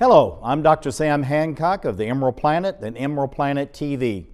[0.00, 0.90] Hello, I'm Dr.
[0.92, 4.28] Sam Hancock of the Emerald Planet and Emerald Planet TV.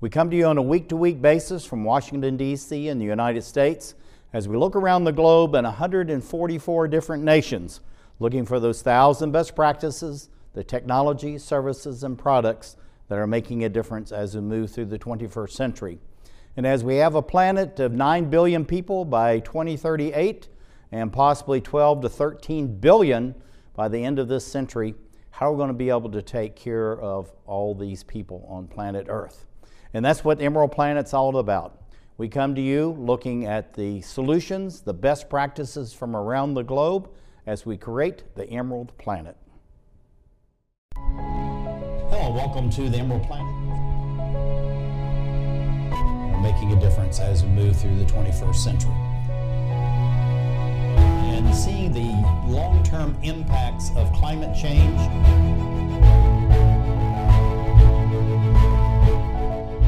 [0.00, 3.04] We come to you on a week to week basis from Washington, D.C., in the
[3.04, 3.94] United States
[4.32, 7.82] as we look around the globe in 144 different nations
[8.18, 12.78] looking for those thousand best practices, the technology, services, and products
[13.08, 15.98] that are making a difference as we move through the 21st century.
[16.56, 20.48] And as we have a planet of 9 billion people by 2038
[20.92, 23.34] and possibly 12 to 13 billion
[23.74, 24.94] by the end of this century,
[25.30, 28.66] how are we going to be able to take care of all these people on
[28.66, 29.46] planet Earth?
[29.94, 31.82] And that's what Emerald Planet's all about.
[32.18, 37.10] We come to you looking at the solutions, the best practices from around the globe
[37.46, 39.36] as we create the Emerald Planet.
[40.94, 43.54] Hello, welcome to the Emerald Planet.
[46.32, 49.09] We're making a difference as we move through the 21st century.
[51.40, 55.00] And seeing the long term impacts of climate change.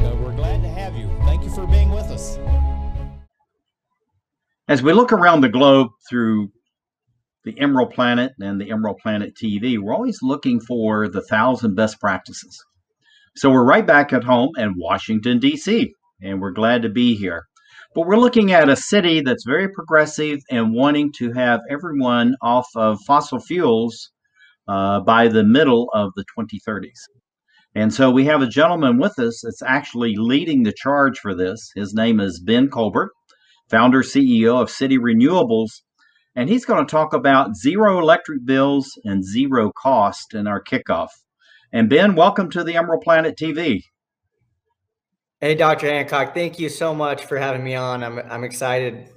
[0.01, 1.11] So we're glad to have you.
[1.25, 2.39] Thank you for being with us.
[4.67, 6.49] As we look around the globe through
[7.43, 11.99] the Emerald Planet and the Emerald Planet TV, we're always looking for the thousand best
[11.99, 12.65] practices.
[13.35, 17.45] So we're right back at home in Washington, D.C., and we're glad to be here.
[17.95, 22.65] But we're looking at a city that's very progressive and wanting to have everyone off
[22.75, 24.09] of fossil fuels
[24.67, 26.89] uh, by the middle of the 2030s.
[27.75, 31.69] And so we have a gentleman with us that's actually leading the charge for this.
[31.75, 33.11] His name is Ben Colbert,
[33.69, 35.69] founder CEO of City Renewables.
[36.35, 41.09] And he's going to talk about zero electric bills and zero cost in our kickoff.
[41.71, 43.81] And Ben, welcome to the Emerald Planet TV.
[45.43, 45.87] Hey, Dr.
[45.87, 48.01] Hancock, thank you so much for having me on.
[48.01, 49.09] I'm, I'm excited.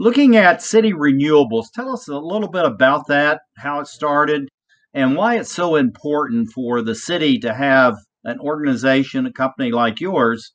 [0.00, 4.48] Looking at city renewables, tell us a little bit about that, how it started,
[4.94, 10.00] and why it's so important for the city to have an organization, a company like
[10.00, 10.50] yours,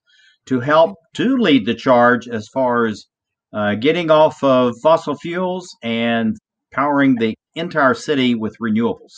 [0.48, 3.06] to help to lead the charge as far as
[3.54, 6.36] uh, getting off of fossil fuels and
[6.74, 9.14] powering the entire city with renewables.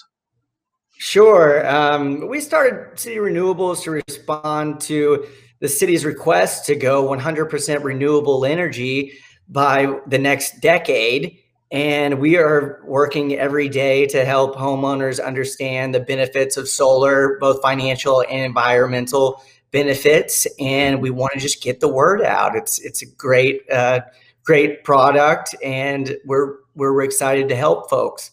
[1.02, 1.66] Sure.
[1.66, 5.26] Um, we started City Renewables to respond to
[5.62, 9.14] the city's request to go 100% renewable energy
[9.48, 11.38] by the next decade.
[11.72, 17.62] And we are working every day to help homeowners understand the benefits of solar, both
[17.62, 20.48] financial and environmental benefits.
[20.60, 22.58] And we want to just get the word out.
[22.58, 24.02] It's it's a great uh,
[24.44, 28.32] great product, and we're we're excited to help folks.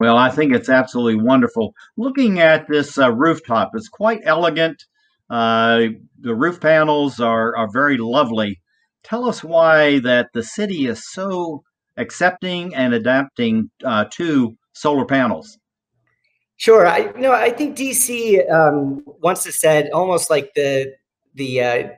[0.00, 1.74] Well, I think it's absolutely wonderful.
[1.98, 4.82] Looking at this uh, rooftop, it's quite elegant.
[5.28, 5.88] Uh,
[6.18, 8.60] the roof panels are, are very lovely.
[9.04, 11.62] Tell us why that the city is so
[11.98, 15.58] accepting and adapting uh, to solar panels.
[16.56, 20.94] Sure, I know I think DC um, to said almost like the
[21.34, 21.88] the uh,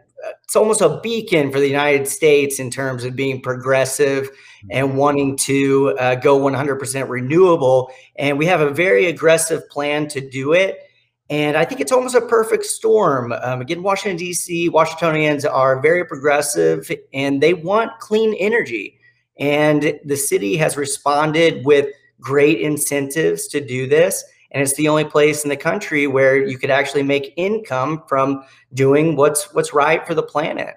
[0.44, 4.31] it's almost a beacon for the United States in terms of being progressive
[4.71, 4.97] and mm-hmm.
[4.97, 7.91] wanting to uh, go 100% renewable.
[8.16, 10.78] And we have a very aggressive plan to do it.
[11.31, 13.33] And I think it's almost a perfect storm.
[13.33, 18.99] Um, again, Washington, D.C., Washingtonians are very progressive and they want clean energy.
[19.39, 21.87] And the city has responded with
[22.21, 26.58] great incentives to do this and it's the only place in the country where you
[26.58, 30.74] could actually make income from doing what's what's right for the planet.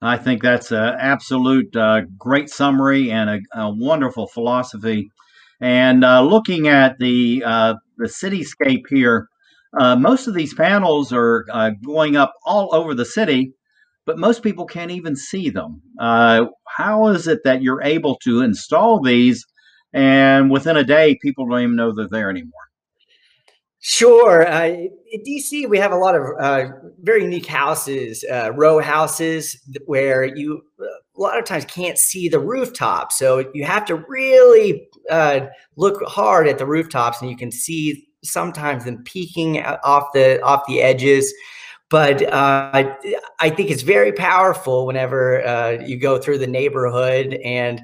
[0.00, 5.10] I think that's an absolute uh, great summary and a, a wonderful philosophy.
[5.60, 9.28] And uh, looking at the uh, the cityscape here,
[9.78, 13.52] uh, most of these panels are uh, going up all over the city,
[14.06, 15.82] but most people can't even see them.
[15.98, 16.46] Uh,
[16.76, 19.44] how is it that you're able to install these,
[19.92, 22.67] and within a day, people don't even know they're there anymore?
[23.90, 24.46] Sure.
[24.46, 26.66] Uh, in DC, we have a lot of uh,
[27.00, 29.56] very unique houses, uh, row houses,
[29.86, 33.12] where you uh, a lot of times can't see the rooftop.
[33.12, 38.06] So you have to really uh, look hard at the rooftops, and you can see
[38.22, 41.32] sometimes them peeking off the off the edges.
[41.88, 42.92] But uh,
[43.40, 47.80] I think it's very powerful whenever you go through the neighborhood and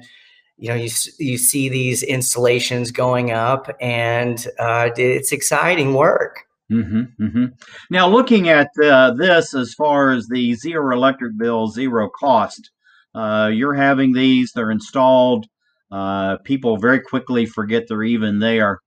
[0.57, 7.03] you know you you see these installations going up and uh, it's exciting work mm-hmm,
[7.21, 7.45] mm-hmm.
[7.89, 12.71] now looking at uh, this as far as the zero electric bill zero cost
[13.15, 15.45] uh, you're having these they're installed
[15.91, 18.79] uh, people very quickly forget they're even there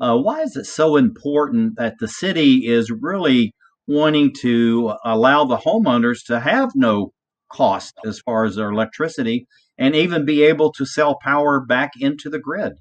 [0.00, 3.54] uh, why is it so important that the city is really
[3.86, 7.12] wanting to allow the homeowners to have no
[7.50, 9.46] cost as far as their electricity
[9.80, 12.74] and even be able to sell power back into the grid.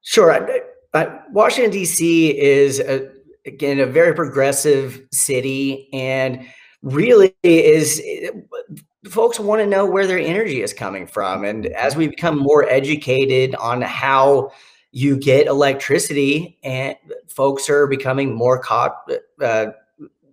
[0.00, 0.48] Sure.
[0.92, 2.38] but Washington D.C.
[2.38, 3.10] is a,
[3.44, 6.46] again a very progressive city, and
[6.82, 8.00] really is
[9.08, 11.44] folks want to know where their energy is coming from.
[11.44, 14.52] And as we become more educated on how
[14.92, 16.96] you get electricity, and
[17.28, 18.94] folks are becoming more caught,
[19.42, 19.66] uh,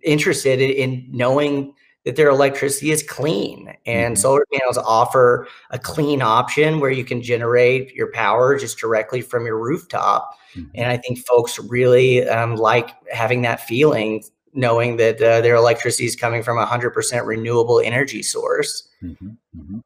[0.02, 4.20] interested in knowing that their electricity is clean and mm-hmm.
[4.20, 9.46] solar panels offer a clean option where you can generate your power just directly from
[9.46, 10.68] your rooftop mm-hmm.
[10.74, 14.22] and i think folks really um, like having that feeling
[14.56, 19.28] knowing that uh, their electricity is coming from a 100% renewable energy source mm-hmm.
[19.56, 19.78] mm-hmm.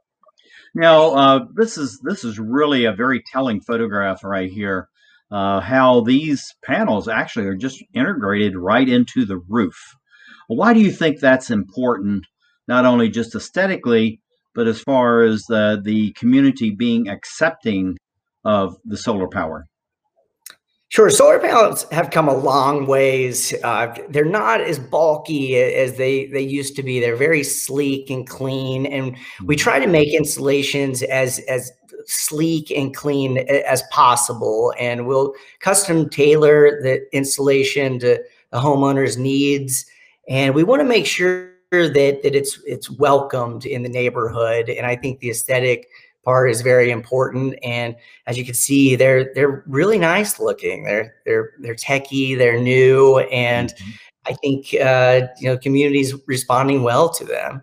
[0.75, 4.89] now uh, this is this is really a very telling photograph right here
[5.31, 9.95] uh, how these panels actually are just integrated right into the roof
[10.57, 12.27] why do you think that's important,
[12.67, 14.21] not only just aesthetically,
[14.55, 17.97] but as far as the, the community being accepting
[18.45, 19.67] of the solar power?
[20.91, 23.55] Sure, solar panels have come a long ways.
[23.63, 26.99] Uh, they're not as bulky as they they used to be.
[26.99, 29.63] They're very sleek and clean, and we mm-hmm.
[29.63, 31.71] try to make installations as as
[32.07, 34.73] sleek and clean as possible.
[34.79, 39.85] And we'll custom tailor the installation to the homeowner's needs
[40.29, 44.87] and we want to make sure that that it's it's welcomed in the neighborhood and
[44.87, 45.89] i think the aesthetic
[46.29, 47.97] part is very important and
[48.27, 50.85] as you can see they're they're really nice looking.
[50.85, 53.91] They're they're they're techy they're new and mm-hmm.
[54.27, 57.63] i think uh you know communities responding well to them.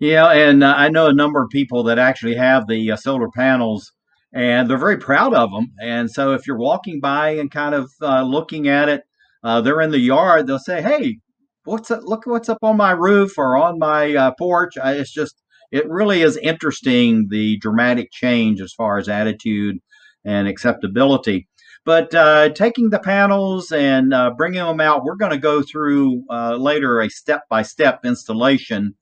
[0.00, 3.30] Yeah and uh, i know a number of people that actually have the uh, solar
[3.30, 3.92] panels
[4.32, 7.92] and they're very proud of them and so if you're walking by and kind of
[8.02, 9.04] uh, looking at it
[9.44, 11.16] uh, they're in the yard they'll say hey
[11.64, 14.76] what's up, look what's up on my roof or on my uh, porch.
[14.82, 19.78] I, it's just it really is interesting the dramatic change as far as attitude
[20.24, 21.48] and acceptability.
[21.84, 26.24] But uh, taking the panels and uh, bringing them out, we're going to go through
[26.30, 28.94] uh, later a step by step installation.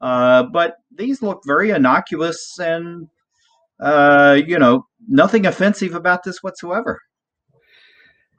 [0.00, 3.08] Uh, but these look very innocuous and,
[3.80, 7.00] uh, you know, nothing offensive about this whatsoever.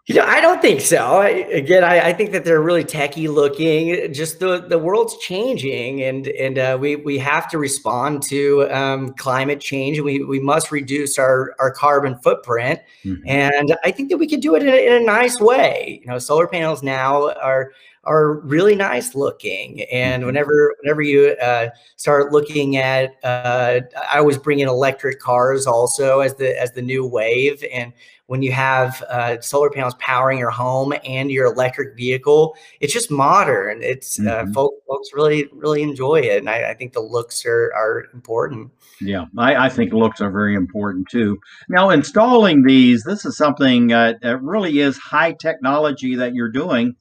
[0.08, 0.98] You know, I don't think so.
[0.98, 4.14] I, again, I, I, think that they're really techy looking.
[4.14, 9.14] Just the the world's changing, and and uh, we we have to respond to um,
[9.14, 10.00] climate change.
[10.00, 13.28] We we must reduce our our carbon footprint, mm-hmm.
[13.28, 16.02] and I think that we can do it in a, in a nice way.
[16.04, 17.72] You know, solar panels now are
[18.04, 19.82] are really nice looking.
[19.92, 20.28] And mm-hmm.
[20.28, 23.82] whenever whenever you uh, start looking at, uh,
[24.12, 27.64] I always bring in electric cars also as the as the new wave.
[27.74, 27.92] And
[28.28, 33.12] when you have uh, solar panels powering your home and your electric vehicle, it's just
[33.12, 33.84] modern.
[33.84, 34.52] It's uh, mm-hmm.
[34.52, 38.72] folks, folks really really enjoy it, and I, I think the looks are are important.
[39.00, 41.40] Yeah, I, I, think looks are very important too.
[41.70, 46.96] Now, installing these, this is something uh, that really is high technology that you're doing.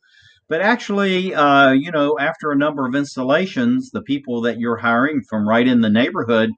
[0.48, 5.22] But actually, uh, you know, after a number of installations, the people that you're hiring
[5.22, 6.50] from right in the neighborhood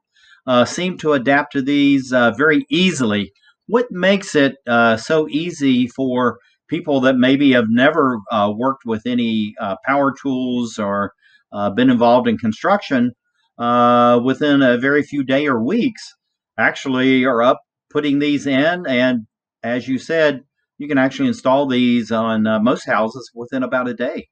[0.46, 3.32] uh, seem to adapt to these uh, very easily.
[3.66, 9.06] What makes it uh, so easy for people that maybe have never uh, worked with
[9.06, 11.12] any uh, power tools or
[11.74, 13.12] been involved in construction
[13.58, 16.02] within a very few day or weeks
[16.58, 17.60] actually are up
[17.90, 19.26] putting these in and
[19.62, 20.42] as you said
[20.78, 24.28] you can actually install these on uh, most houses within about a day.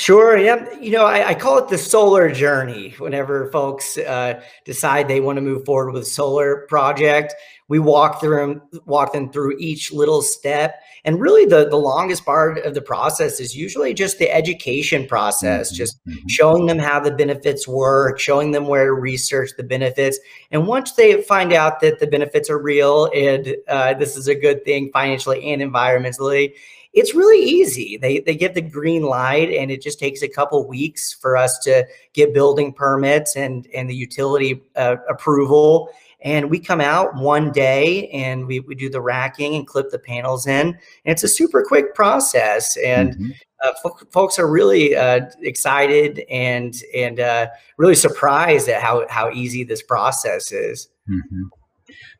[0.00, 0.38] Sure.
[0.38, 0.66] Yeah.
[0.80, 2.94] You know, I, I, call it the solar journey.
[2.96, 7.34] Whenever folks uh, decide they want to move forward with a solar project,
[7.68, 10.80] we walk through them, walk them through each little step.
[11.04, 15.68] And really, the the longest part of the process is usually just the education process,
[15.68, 15.76] mm-hmm.
[15.76, 16.28] just mm-hmm.
[16.28, 20.18] showing them how the benefits work, showing them where to research the benefits.
[20.50, 24.34] And once they find out that the benefits are real and uh, this is a
[24.34, 26.54] good thing financially and environmentally
[26.92, 27.96] it's really easy.
[27.96, 31.58] They they get the green light, and it just takes a couple weeks for us
[31.60, 35.90] to get building permits and and the utility uh, approval.
[36.22, 39.98] And we come out one day and we, we do the racking and clip the
[39.98, 40.66] panels in.
[40.68, 42.76] And it's a super quick process.
[42.76, 43.30] And mm-hmm.
[43.64, 47.46] uh, f- folks are really uh, excited and and uh,
[47.78, 50.88] really surprised at how how easy this process is.
[51.08, 51.44] Mm-hmm.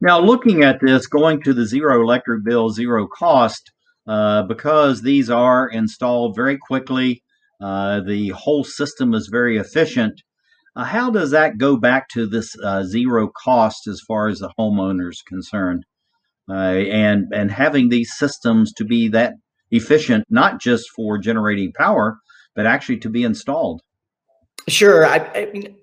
[0.01, 3.71] Now, looking at this, going to the zero electric bill, zero cost,
[4.07, 7.23] uh, because these are installed very quickly.
[7.61, 10.23] Uh, the whole system is very efficient.
[10.77, 14.53] Uh, how does that go back to this uh, zero cost as far as the
[14.59, 15.85] homeowner is concerned?
[16.49, 19.35] Uh, and and having these systems to be that
[19.71, 22.19] efficient, not just for generating power,
[22.57, 23.83] but actually to be installed.
[24.69, 25.77] Sure, I, I mean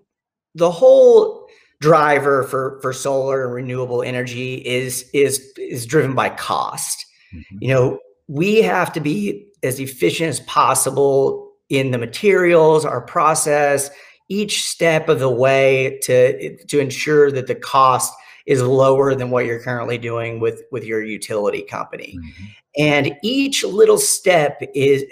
[0.55, 1.47] the whole
[1.79, 7.57] driver for for solar and renewable energy is is is driven by cost Mm-hmm.
[7.61, 13.89] You know, we have to be as efficient as possible in the materials, our process,
[14.29, 18.13] each step of the way to to ensure that the cost
[18.45, 22.17] is lower than what you're currently doing with with your utility company.
[22.17, 22.45] Mm-hmm.
[22.77, 25.03] And each little step is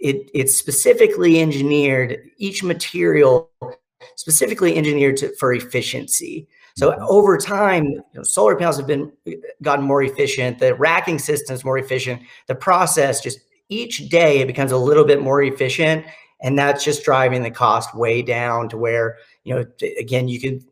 [0.00, 3.50] it, it's specifically engineered each material
[4.16, 6.48] specifically engineered to, for efficiency.
[6.78, 9.10] So over time, you know, solar panels have been
[9.62, 10.60] gotten more efficient.
[10.60, 12.22] The racking system is more efficient.
[12.46, 16.06] The process just each day it becomes a little bit more efficient,
[16.40, 19.64] and that's just driving the cost way down to where you know
[19.98, 20.64] again you can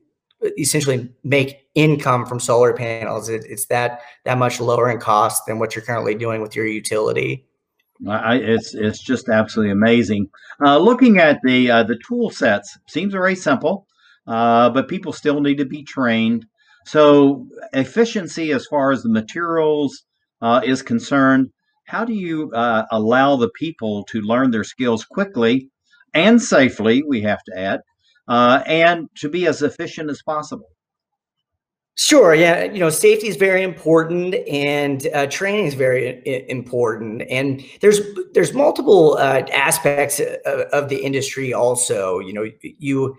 [0.56, 3.28] essentially make income from solar panels.
[3.28, 6.66] It, it's that that much lower in cost than what you're currently doing with your
[6.66, 7.44] utility.
[8.08, 10.30] I, it's it's just absolutely amazing.
[10.64, 13.88] Uh, looking at the uh, the tool sets seems very simple,
[14.26, 16.47] uh, but people still need to be trained.
[16.85, 20.04] So efficiency, as far as the materials
[20.40, 21.50] uh, is concerned,
[21.87, 25.71] how do you uh, allow the people to learn their skills quickly
[26.14, 27.02] and safely?
[27.06, 27.80] We have to add,
[28.28, 30.68] uh, and to be as efficient as possible.
[31.99, 32.35] Sure.
[32.35, 32.64] Yeah.
[32.64, 37.23] You know, safety is very important, and uh, training is very important.
[37.30, 38.00] And there's
[38.35, 41.54] there's multiple uh, aspects of, of, the industry.
[41.54, 43.16] Also, you know, you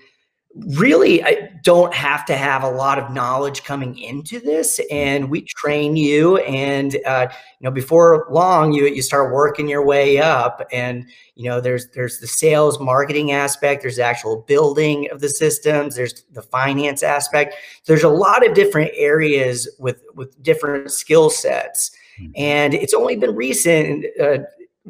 [0.55, 5.41] really I don't have to have a lot of knowledge coming into this and we
[5.41, 7.27] train you and uh,
[7.59, 11.89] you know before long you you start working your way up and you know there's
[11.89, 17.03] there's the sales marketing aspect there's the actual building of the systems there's the finance
[17.03, 22.31] aspect there's a lot of different areas with with different skill sets mm-hmm.
[22.35, 24.39] and it's only been recent uh,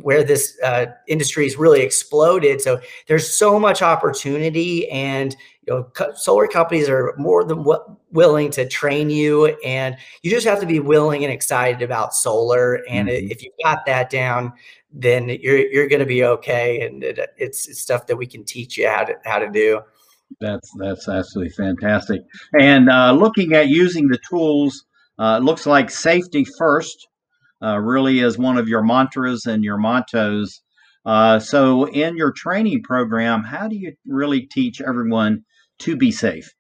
[0.02, 2.62] where this uh, industry has really exploded.
[2.62, 5.36] So there's so much opportunity, and
[5.68, 10.32] you know, co- solar companies are more than w- willing to train you, and you
[10.32, 12.76] just have to be willing and excited about solar.
[12.88, 13.32] And mm-hmm.
[13.32, 14.54] if you've got that down,
[14.92, 16.82] then you're you're going to be okay.
[16.82, 19.82] And it, it's, it's stuff that we can teach you how to how to do.
[20.40, 22.22] That's that's absolutely fantastic.
[22.60, 24.86] And uh, looking at using the tools,
[25.20, 27.08] uh, looks like safety first
[27.64, 30.62] uh, really is one of your mantras and your mottos.
[31.06, 35.44] Uh, so, in your training program, how do you really teach everyone
[35.80, 36.54] to be safe?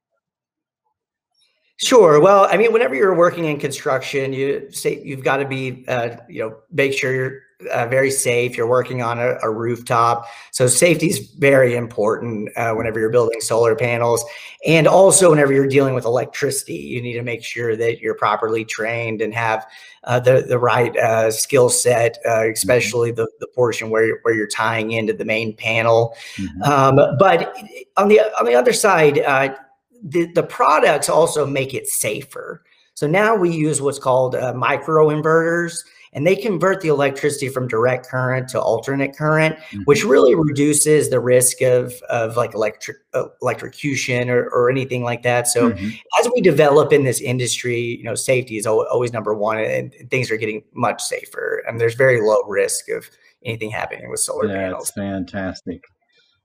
[1.78, 2.20] Sure.
[2.20, 6.18] Well, I mean, whenever you're working in construction, you say you've got to be, uh,
[6.28, 8.56] you know, make sure you're uh, very safe.
[8.56, 13.42] You're working on a, a, rooftop, so safety is very important uh, whenever you're building
[13.42, 14.24] solar panels,
[14.66, 16.76] and also whenever you're dealing with electricity.
[16.76, 19.66] You need to make sure that you're properly trained and have
[20.04, 22.52] uh, the the right uh, skill set, uh, mm-hmm.
[22.52, 26.16] especially the the portion where you're, where you're tying into the main panel.
[26.36, 26.62] Mm-hmm.
[26.62, 27.56] Um, but
[27.98, 29.56] on the on the other side, uh,
[30.04, 32.64] the the products also make it safer.
[32.94, 35.84] So now we use what's called micro inverters
[36.14, 39.84] and they convert the electricity from direct current to alternate current, mm-hmm.
[39.84, 45.24] which really reduces the risk of of like electric uh, electrocution or, or anything like
[45.24, 45.48] that.
[45.48, 45.90] So mm-hmm.
[46.20, 50.32] as we develop in this industry, you know, safety is always number one, and things
[50.32, 53.10] are getting much safer, and there's very low risk of
[53.46, 54.86] anything happening with solar panels.
[54.86, 55.32] That's panels.
[55.32, 55.82] fantastic.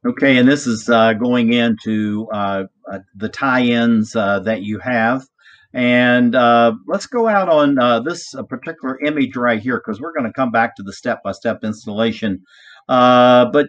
[0.05, 5.25] Okay, and this is uh, going into uh, uh, the tie-ins uh, that you have.
[5.75, 10.13] And uh, let's go out on uh, this uh, particular image right here because we're
[10.13, 12.43] going to come back to the step-by-step installation.
[12.89, 13.69] Uh, but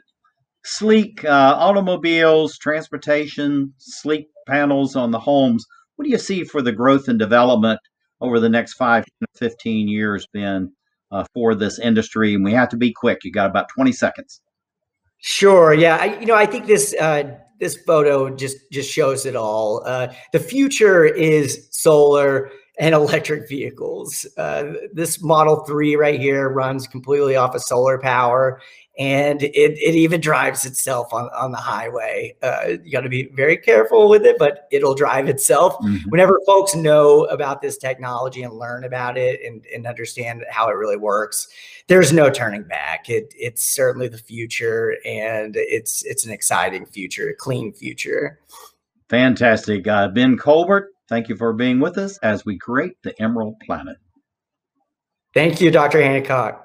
[0.66, 5.66] sleek uh, automobiles, transportation, sleek panels on the homes.
[5.96, 7.80] What do you see for the growth and development
[8.20, 10.74] over the next five to 15 years, Ben,
[11.12, 12.34] uh, for this industry?
[12.34, 13.24] And we have to be quick.
[13.24, 14.42] You got about 20 seconds.
[15.20, 15.74] Sure.
[15.74, 15.98] Yeah.
[16.02, 16.94] I, you know, I think this
[17.64, 19.82] this photo just just shows it all.
[19.86, 24.28] Uh, the future is solar and electric vehicles.
[24.38, 28.62] Uh, this Model 3 right here runs completely off of solar power
[28.98, 32.36] and it, it even drives itself on, on the highway.
[32.44, 35.76] Uh, you got to be very careful with it, but it'll drive itself.
[35.80, 36.10] Mm-hmm.
[36.10, 40.74] Whenever folks know about this technology and learn about it and, and understand how it
[40.74, 41.48] really works,
[41.88, 43.10] there's no turning back.
[43.10, 48.40] It, it's certainly the future, and it's it's an exciting future, a clean future.
[49.10, 49.88] Fantastic.
[49.88, 53.98] Uh, ben Colbert, thank you for being with us as we create the Emerald Planet.
[55.34, 56.02] Thank you, Dr.
[56.02, 56.64] Hancock.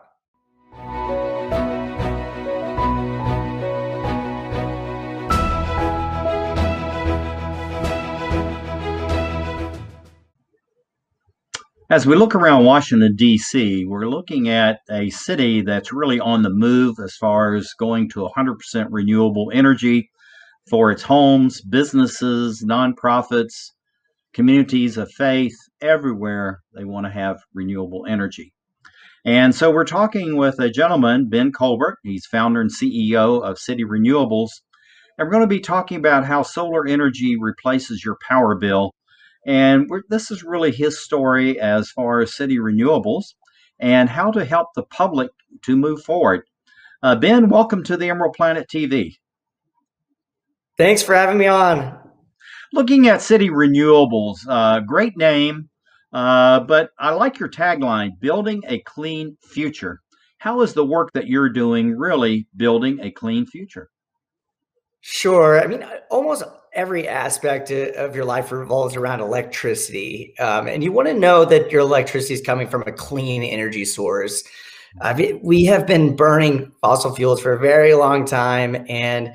[11.91, 16.51] As we look around Washington, D.C., we're looking at a city that's really on the
[16.51, 20.11] move as far as going to 100% renewable energy
[20.69, 23.71] for its homes, businesses, nonprofits,
[24.35, 28.53] communities of faith, everywhere they want to have renewable energy.
[29.25, 31.97] And so we're talking with a gentleman, Ben Colbert.
[32.03, 34.51] He's founder and CEO of City Renewables.
[35.17, 38.93] And we're going to be talking about how solar energy replaces your power bill.
[39.49, 43.33] And this is really his story as far as City Renewables
[43.81, 45.31] and how to help the public
[45.63, 46.43] to move forward.
[47.03, 49.15] Uh, ben, welcome to the Emerald Planet TV.
[50.77, 51.99] Thanks for having me on.
[52.75, 55.71] Looking at City Renewables, uh, great name,
[56.13, 60.01] uh, but I like your tagline building a clean future.
[60.37, 63.89] How is the work that you're doing really building a clean future?
[65.01, 65.59] Sure.
[65.59, 70.35] I mean, almost every aspect of your life revolves around electricity.
[70.39, 73.85] Um, and you want to know that your electricity is coming from a clean energy
[73.85, 74.45] source.
[75.01, 78.85] Uh, we have been burning fossil fuels for a very long time.
[78.89, 79.35] And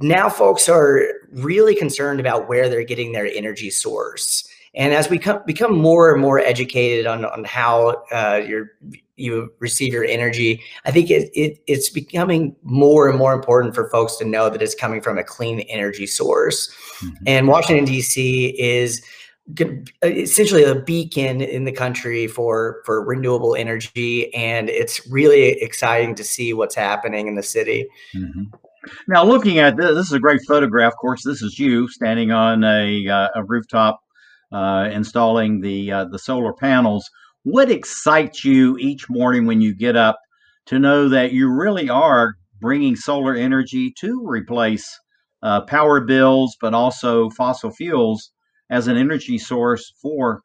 [0.00, 1.02] now folks are
[1.32, 4.48] really concerned about where they're getting their energy source.
[4.74, 8.72] And as we come, become more and more educated on, on how uh, your
[9.16, 13.88] you receive your energy, I think it, it, it's becoming more and more important for
[13.90, 16.68] folks to know that it's coming from a clean energy source.
[17.00, 17.24] Mm-hmm.
[17.26, 18.54] And Washington D.C.
[18.58, 19.02] is
[20.02, 26.24] essentially a beacon in the country for for renewable energy, and it's really exciting to
[26.24, 27.86] see what's happening in the city.
[28.14, 28.42] Mm-hmm.
[29.08, 30.92] Now, looking at this, this is a great photograph.
[30.92, 34.00] Of course, this is you standing on a, uh, a rooftop
[34.52, 37.08] uh, installing the uh, the solar panels.
[37.46, 40.18] What excites you each morning when you get up
[40.64, 44.98] to know that you really are bringing solar energy to replace
[45.44, 48.32] uh, power bills, but also fossil fuels
[48.68, 50.42] as an energy source for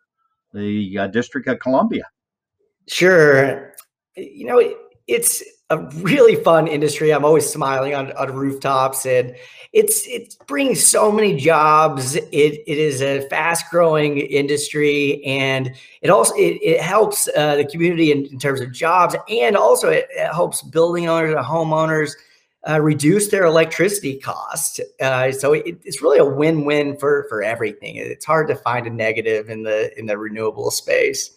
[0.53, 2.03] the uh, District of Columbia?
[2.87, 3.73] Sure.
[4.15, 4.75] You know,
[5.11, 7.13] it's a really fun industry.
[7.13, 9.35] I'm always smiling on, on rooftops and
[9.73, 12.15] it's it's bringing so many jobs.
[12.15, 17.65] It it is a fast growing industry and it also it, it helps uh, the
[17.65, 22.11] community in, in, terms of jobs and also it, it helps building owners and homeowners
[22.69, 24.81] uh, reduce their electricity cost.
[24.99, 27.95] Uh, so it, it's really a win win for for everything.
[27.95, 31.31] It's hard to find a negative in the in the renewable space.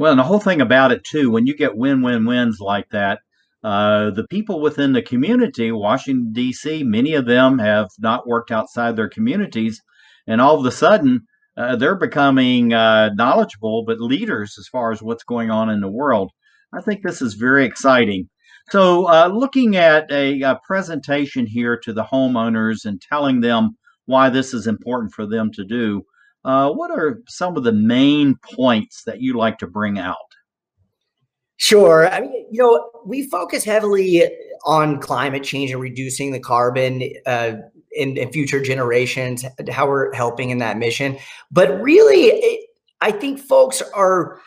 [0.00, 2.88] Well, and the whole thing about it too, when you get win win wins like
[2.88, 3.18] that,
[3.62, 8.96] uh, the people within the community, Washington, D.C., many of them have not worked outside
[8.96, 9.78] their communities.
[10.26, 15.02] And all of a sudden, uh, they're becoming uh, knowledgeable, but leaders as far as
[15.02, 16.30] what's going on in the world.
[16.72, 18.30] I think this is very exciting.
[18.70, 23.72] So, uh, looking at a, a, presentation here to the homeowners and telling them
[24.06, 26.04] why this is important for them to do,
[26.44, 30.16] uh, what are some of the main points that you like to bring out?
[31.56, 32.08] Sure.
[32.08, 34.24] I mean, you know, we focus heavily
[34.64, 37.52] on climate change and reducing the carbon uh,
[37.92, 41.18] in, in, future generations, how we're helping in that mission.
[41.50, 42.70] But really, it,
[43.02, 44.40] I think folks are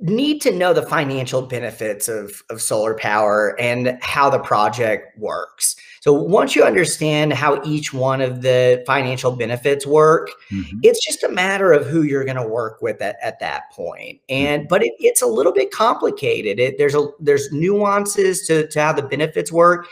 [0.00, 5.76] need to know the financial benefits of, of solar power and how the project works.
[6.00, 10.78] So once you understand how each one of the financial benefits work, mm-hmm.
[10.82, 14.20] it's just a matter of who you're going to work with at, at that point.
[14.30, 14.46] Mm-hmm.
[14.46, 16.58] And but it, it's a little bit complicated.
[16.58, 19.86] It, there's a there's nuances to, to how the benefits work.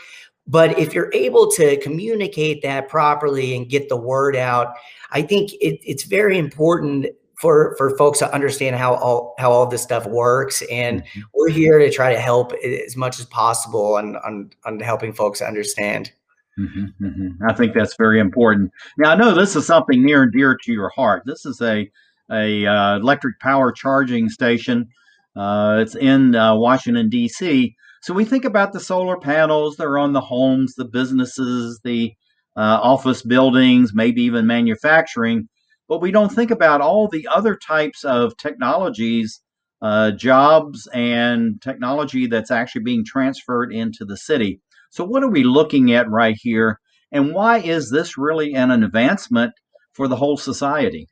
[0.47, 4.73] But if you're able to communicate that properly and get the word out,
[5.11, 7.05] I think it, it's very important
[7.39, 10.61] for for folks to understand how all how all this stuff works.
[10.69, 11.21] And mm-hmm.
[11.33, 15.41] we're here to try to help as much as possible on on, on helping folks
[15.41, 16.11] understand.
[16.59, 17.43] Mm-hmm, mm-hmm.
[17.49, 18.71] i think that's very important.
[18.97, 21.23] Now i know this is something near and dear to your heart.
[21.25, 21.89] This is a
[22.31, 24.89] a uh, electric power charging station.
[25.35, 29.75] Uh, it's in uh, washington d.c so we think about the solar panels.
[29.75, 32.13] They're on the homes the businesses the
[32.57, 35.47] uh, office buildings maybe even manufacturing
[35.89, 39.41] but we don't think about all the other types of technologies,
[39.81, 44.61] uh, jobs, and technology that's actually being transferred into the city.
[44.91, 46.79] So, what are we looking at right here?
[47.11, 49.53] And why is this really an advancement
[49.93, 51.09] for the whole society?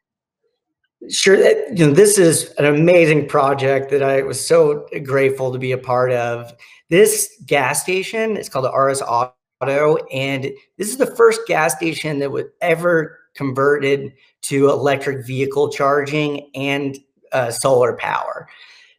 [1.09, 1.35] Sure.
[1.35, 5.77] You know, this is an amazing project that I was so grateful to be a
[5.77, 6.53] part of.
[6.89, 12.19] This gas station is called the RS Auto, and this is the first gas station
[12.19, 16.97] that was ever converted to electric vehicle charging and
[17.31, 18.47] uh, solar power.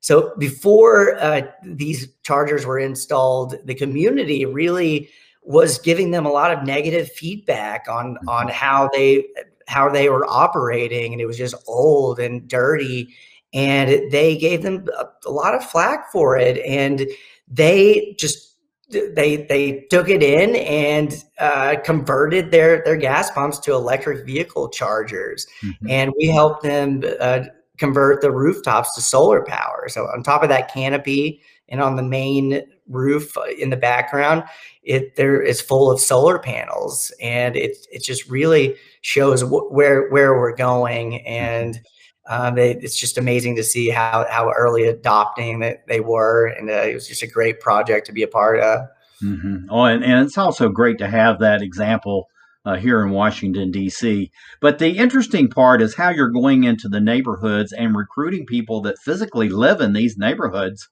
[0.00, 5.10] So before uh, these chargers were installed, the community really
[5.42, 8.28] was giving them a lot of negative feedback on mm-hmm.
[8.28, 9.26] on how they
[9.66, 13.08] how they were operating, and it was just old and dirty.
[13.54, 17.06] And they gave them a, a lot of flack for it, and
[17.48, 18.47] they just
[18.90, 24.68] they they took it in and uh, converted their their gas pumps to electric vehicle
[24.68, 25.90] chargers, mm-hmm.
[25.90, 27.44] and we helped them uh,
[27.76, 29.86] convert the rooftops to solar power.
[29.88, 34.44] So on top of that canopy and on the main roof uh, in the background,
[34.82, 40.08] it there is full of solar panels, and it it just really shows wh- where
[40.08, 41.80] where we're going and.
[42.28, 46.68] Um, they, it's just amazing to see how how early adopting that they were, and
[46.70, 48.86] uh, it was just a great project to be a part of.
[49.22, 49.66] Mm-hmm.
[49.70, 52.28] Oh, and, and it's also great to have that example
[52.64, 54.30] uh, here in Washington, D.C.
[54.60, 58.98] But the interesting part is how you're going into the neighborhoods and recruiting people that
[58.98, 60.88] physically live in these neighborhoods,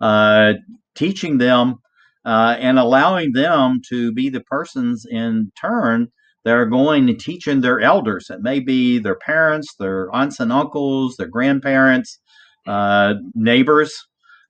[0.00, 0.54] uh,
[0.94, 1.76] teaching them
[2.24, 6.08] uh, and allowing them to be the persons in turn
[6.48, 8.30] that are going to teaching their elders.
[8.30, 12.20] It may be their parents, their aunts and uncles, their grandparents,
[12.66, 13.92] uh, neighbors.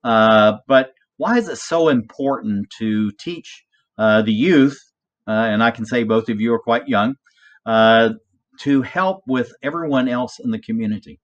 [0.05, 3.65] Uh, but why is it so important to teach
[3.99, 4.79] uh, the youth?
[5.27, 7.17] Uh, and I can say both of you are quite young
[7.67, 8.11] uh,
[8.61, 11.19] to help with everyone else in the community.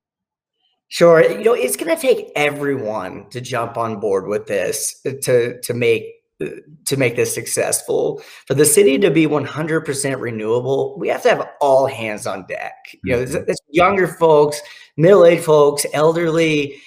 [0.89, 5.61] Sure, you know it's going to take everyone to jump on board with this to
[5.61, 6.03] to make
[6.40, 8.23] to make this successful.
[8.47, 12.75] For the city to be 100% renewable we have to have all hands on deck.
[13.05, 13.51] You know mm-hmm.
[13.51, 14.61] it's, younger folks
[14.97, 16.81] middle-aged folks elderly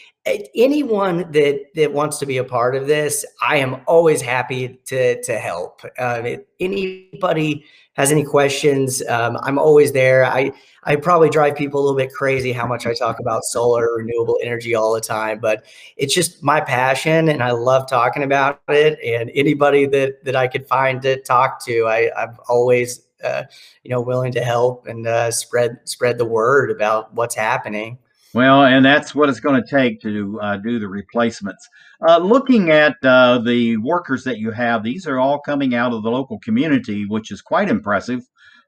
[0.56, 5.22] anyone that that wants to be a part of this i am always happy to
[5.24, 5.82] to help.
[5.98, 7.66] Uh, anybody
[7.98, 10.52] has any questions um, i'm always there i
[10.88, 14.40] I probably drive people a little bit crazy how much I talk about solar, renewable
[14.42, 15.66] energy all the time, but
[15.98, 18.98] it's just my passion and I love talking about it.
[19.04, 23.44] And anybody that that I could find to talk to, I, I'm always uh,
[23.84, 28.00] you know willing to help and uh, spread spread the word about what's happening.
[28.34, 31.68] Well, and that's what it's going to take to uh, do the replacements.
[32.08, 36.04] Uh, looking at uh, the workers that you have, these are all coming out of
[36.04, 38.22] the local community, which is quite impressive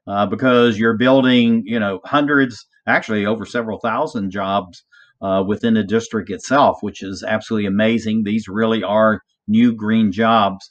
[0.06, 4.82] uh, because you're building, you know, hundreds, actually over several thousand jobs
[5.20, 8.24] uh, within the district itself, which is absolutely amazing.
[8.24, 10.70] These really are new green jobs.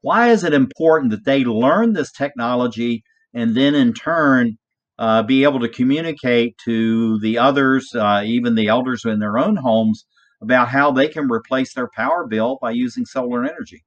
[0.00, 4.56] Why is it important that they learn this technology and then in turn
[5.00, 9.56] uh, be able to communicate to the others, uh, even the elders in their own
[9.56, 10.04] homes,
[10.42, 13.82] about how they can replace their power bill by using solar energy?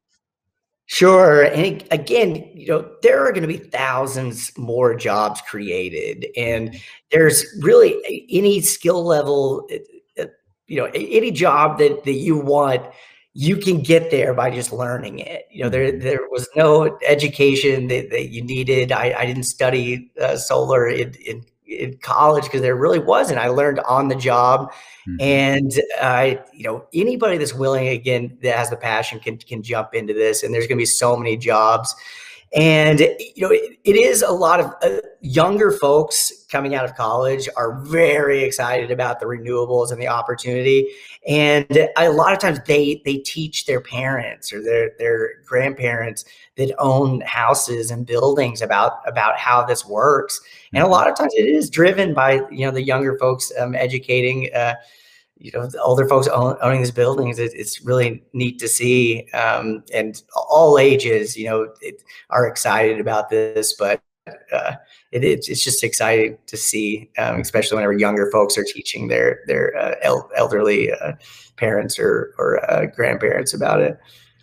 [0.85, 1.43] Sure.
[1.43, 6.27] And again, you know, there are going to be thousands more jobs created.
[6.35, 6.75] And
[7.11, 7.95] there's really
[8.29, 10.25] any skill level, uh, uh,
[10.67, 12.85] you know, any job that, that you want,
[13.33, 15.47] you can get there by just learning it.
[15.51, 16.01] You know, there mm-hmm.
[16.01, 18.91] there was no education that, that you needed.
[18.91, 23.39] I, I didn't study uh, solar in, in, in college because there really wasn't.
[23.39, 24.71] I learned on the job
[25.07, 25.21] Mm-hmm.
[25.21, 29.61] And I, uh, you know, anybody that's willing again that has the passion can can
[29.61, 30.43] jump into this.
[30.43, 31.93] And there's going to be so many jobs.
[32.55, 36.95] And you know, it, it is a lot of uh, younger folks coming out of
[36.95, 40.87] college are very excited about the renewables and the opportunity.
[41.27, 46.25] And a lot of times they they teach their parents or their their grandparents
[46.57, 50.39] that own houses and buildings about about how this works.
[50.73, 50.91] And a mm-hmm.
[50.91, 54.53] lot of times it is driven by you know the younger folks um, educating.
[54.53, 54.75] Uh,
[55.43, 59.27] you know, the older folks own, owning these buildings, it, it's really neat to see.
[59.33, 64.01] Um, and all ages, you know, it, are excited about this, but
[64.53, 64.75] uh,
[65.11, 69.41] it, it's, it's just exciting to see, um, especially whenever younger folks are teaching their
[69.47, 71.11] their uh, el- elderly uh,
[71.57, 73.99] parents or or uh, grandparents about it.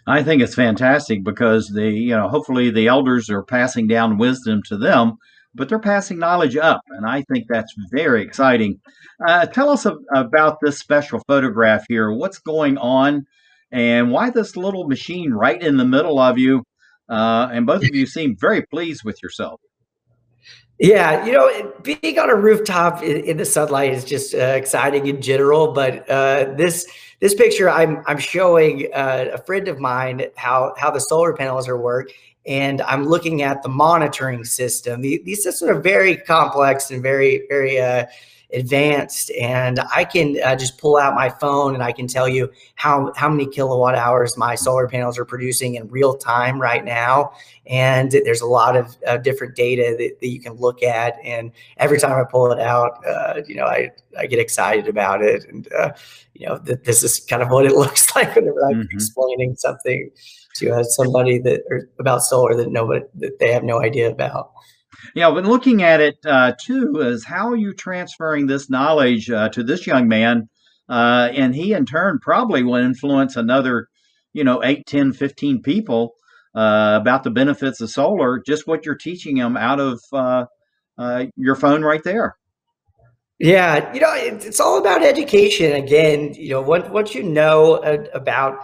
[0.07, 4.63] I think it's fantastic because the you know hopefully the elders are passing down wisdom
[4.65, 5.17] to them,
[5.55, 8.81] but they're passing knowledge up, and I think that's very exciting.
[9.27, 12.13] Uh, tell us a, about this special photograph here.
[12.13, 13.27] What's going on,
[13.73, 16.65] and why this little machine right in the middle of you?
[17.09, 19.61] Uh, and both of you seem very pleased with yourself.
[20.79, 25.07] Yeah, you know, being on a rooftop in, in the sunlight is just uh, exciting
[25.07, 25.73] in general.
[25.73, 26.87] But uh, this
[27.21, 31.69] this picture, I'm I'm showing uh, a friend of mine how how the solar panels
[31.69, 32.13] are work,
[32.47, 35.03] and I'm looking at the monitoring system.
[35.03, 38.07] The, these systems are very complex and very very uh,
[38.53, 42.51] advanced and I can uh, just pull out my phone and I can tell you
[42.75, 47.33] how, how many kilowatt hours my solar panels are producing in real time right now.
[47.67, 51.17] And there's a lot of uh, different data that, that, you can look at.
[51.23, 55.23] And every time I pull it out, uh, you know, I, I get excited about
[55.23, 55.45] it.
[55.45, 55.93] And, uh,
[56.35, 58.97] you know, th- this is kind of what it looks like whenever I'm mm-hmm.
[58.97, 60.11] explaining something
[60.57, 64.51] to uh, somebody that or about solar that nobody that they have no idea about.
[65.15, 69.49] Yeah, but looking at it uh, too is how are you transferring this knowledge uh,
[69.51, 70.49] to this young man?
[70.89, 73.89] Uh, and he in turn probably will influence another,
[74.33, 76.15] you know, 8, 10, 15 people
[76.55, 80.47] uh, about the benefits of solar, just what you're teaching them out of uh,
[80.99, 82.37] uh, your phone right there.
[83.39, 85.73] Yeah, you know, it's all about education.
[85.73, 87.77] Again, you know, once you know
[88.13, 88.59] about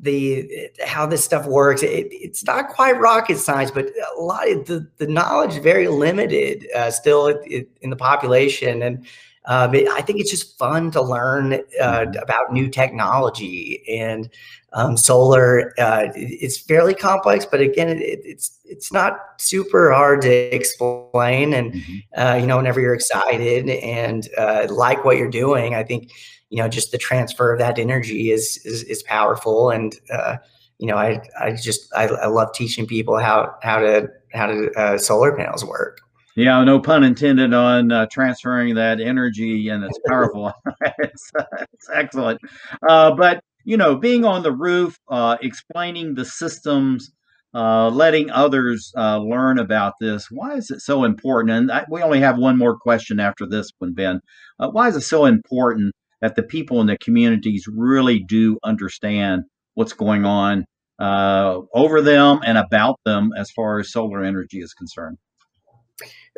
[0.00, 4.66] the how this stuff works, it, it's not quite rocket science, but a lot of
[4.66, 9.06] the the knowledge is very limited uh, still in the population, and
[9.48, 12.22] um, it, I think it's just fun to learn uh, mm-hmm.
[12.22, 14.28] about new technology and
[14.74, 15.72] um, solar.
[15.78, 21.54] Uh, it's fairly complex, but again, it, it's it's not super hard to explain.
[21.54, 22.20] And mm-hmm.
[22.20, 26.12] uh, you know, whenever you're excited and uh, like what you're doing, I think
[26.50, 29.70] you know just the transfer of that energy is is, is powerful.
[29.70, 30.36] And uh,
[30.78, 34.70] you know, I I just I, I, love teaching people how how to how to
[34.76, 36.00] uh, solar panels work.
[36.36, 40.52] Yeah, no pun intended on uh, transferring that energy, and it's powerful.
[40.98, 41.32] it's,
[41.72, 42.40] it's, excellent.
[42.88, 47.10] Uh, but you know, being on the roof, uh, explaining the systems,
[47.54, 50.30] uh, letting others uh, learn about this.
[50.30, 51.50] Why is it so important?
[51.50, 54.20] And I, we only have one more question after this one, Ben.
[54.60, 59.44] Uh, why is it so important that the people in the communities really do understand
[59.74, 60.64] what's going on
[60.98, 65.18] uh, over them and about them as far as solar energy is concerned?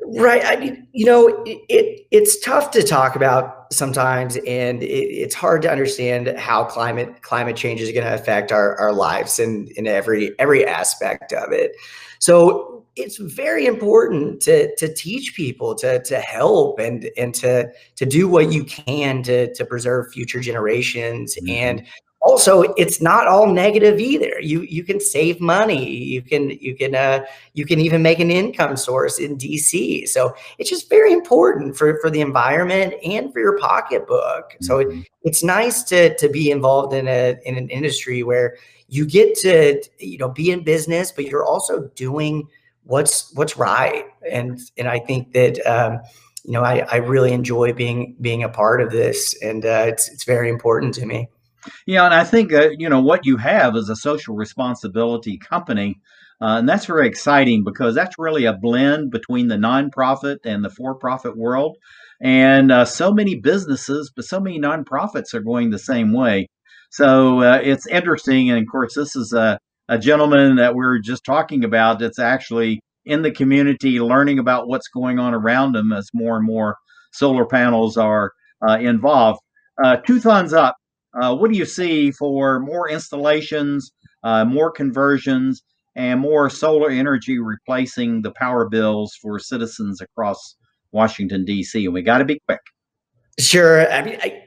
[0.02, 0.42] Right.
[0.44, 5.34] I mean, you know, it, it, it's tough to talk about sometimes, and it, it's
[5.34, 9.68] hard to understand how climate climate change is going to affect our, our lives and
[9.72, 11.72] in every every aspect of it.
[12.18, 18.06] So it's very important to to teach people to to help and and to to
[18.06, 21.50] do what you can to to preserve future generations mm-hmm.
[21.50, 21.86] and
[22.22, 26.94] also it's not all negative either you you can save money you can you can
[26.94, 27.24] uh,
[27.54, 31.98] you can even make an income source in dc so it's just very important for
[32.00, 34.64] for the environment and for your pocketbook mm-hmm.
[34.64, 35.00] so it, mm-hmm.
[35.22, 38.56] it's nice to to be involved in a in an industry where
[38.88, 42.46] you get to you know be in business but you're also doing
[42.90, 46.00] what's what's right and and i think that um,
[46.44, 50.08] you know I, I really enjoy being being a part of this and uh, it's
[50.10, 51.28] it's very important to me
[51.86, 56.00] yeah, and I think uh, you know what you have is a social responsibility company,
[56.40, 60.70] uh, and that's very exciting because that's really a blend between the nonprofit and the
[60.70, 61.76] for-profit world.
[62.22, 66.48] And uh, so many businesses, but so many nonprofits are going the same way.
[66.90, 69.58] So uh, it's interesting, and of course, this is a,
[69.90, 74.68] a gentleman that we are just talking about that's actually in the community, learning about
[74.68, 76.76] what's going on around them as more and more
[77.12, 78.32] solar panels are
[78.66, 79.40] uh, involved.
[79.82, 80.76] Uh, two thumbs up
[81.14, 83.90] uh, what do you see for more installations,
[84.22, 85.62] uh, more conversions,
[85.96, 90.56] and more solar energy replacing the power bills for citizens across
[90.92, 91.84] Washington, D.C.?
[91.84, 92.60] And we got to be quick.
[93.40, 93.90] Sure.
[93.90, 94.44] I mean, I,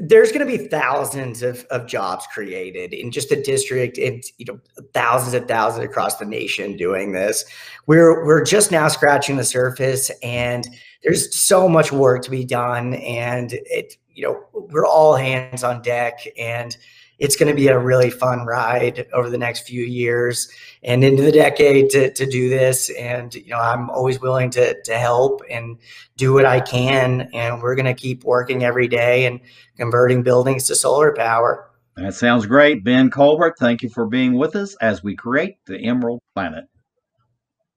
[0.00, 4.44] there's going to be thousands of, of jobs created in just a district, and you
[4.46, 4.60] know,
[4.92, 7.44] thousands and thousands across the nation doing this.
[7.86, 10.66] We're we're just now scratching the surface, and
[11.02, 12.94] there's so much work to be done.
[12.94, 16.76] And it, you know, we're all hands on deck, and
[17.18, 20.48] it's going to be a really fun ride over the next few years
[20.82, 22.90] and into the decade to, to do this.
[22.90, 25.78] And, you know, I'm always willing to, to help and
[26.16, 27.28] do what I can.
[27.32, 29.40] And we're going to keep working every day and
[29.76, 31.70] converting buildings to solar power.
[31.96, 32.82] That sounds great.
[32.82, 36.64] Ben Colbert, thank you for being with us as we create the Emerald Planet.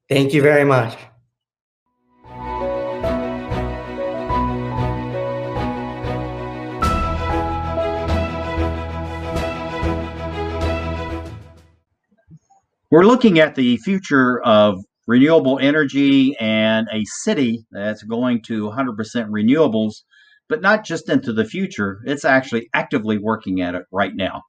[0.09, 0.97] Thank you very much.
[12.89, 18.95] We're looking at the future of renewable energy and a city that's going to 100%
[19.27, 20.03] renewables,
[20.47, 21.99] but not just into the future.
[22.05, 24.43] It's actually actively working at it right now.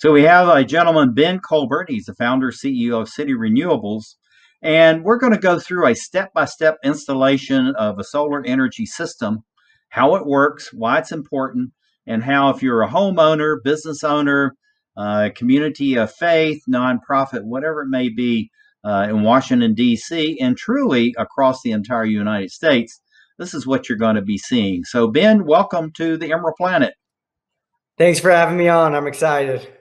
[0.00, 1.86] So we have a gentleman, Ben Colbert.
[1.88, 4.16] He's the founder, CEO of City Renewables.
[4.60, 8.86] And we're going to go through a step by step installation of a solar energy
[8.86, 9.44] system,
[9.90, 11.70] how it works, why it's important,
[12.08, 14.56] and how, if you're a homeowner, business owner,
[14.98, 18.50] uh, community of faith, nonprofit, whatever it may be
[18.84, 23.00] uh, in Washington, D.C., and truly across the entire United States,
[23.38, 24.82] this is what you're going to be seeing.
[24.82, 26.94] So, Ben, welcome to the Emerald Planet.
[27.96, 28.96] Thanks for having me on.
[28.96, 29.72] I'm excited.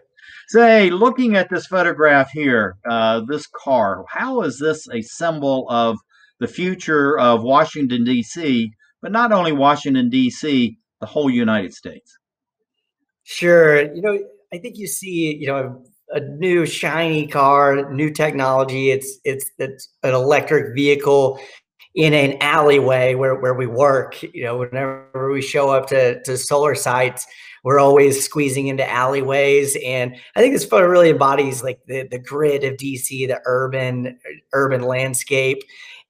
[0.49, 5.97] Say, looking at this photograph here, uh, this car, how is this a symbol of
[6.39, 12.17] the future of Washington, D.C., but not only Washington, D.C., the whole United States?
[13.23, 13.93] Sure.
[13.93, 14.19] You know,
[14.53, 18.91] I think you see, you know, a, new shiny car, new technology.
[18.91, 21.39] It's it's it's an electric vehicle
[21.95, 24.21] in an alleyway where, where we work.
[24.21, 27.25] You know, whenever we show up to, to solar sites,
[27.63, 29.75] we're always squeezing into alleyways.
[29.83, 34.17] And I think this photo really embodies like the, the grid of DC, the urban
[34.53, 35.63] urban landscape.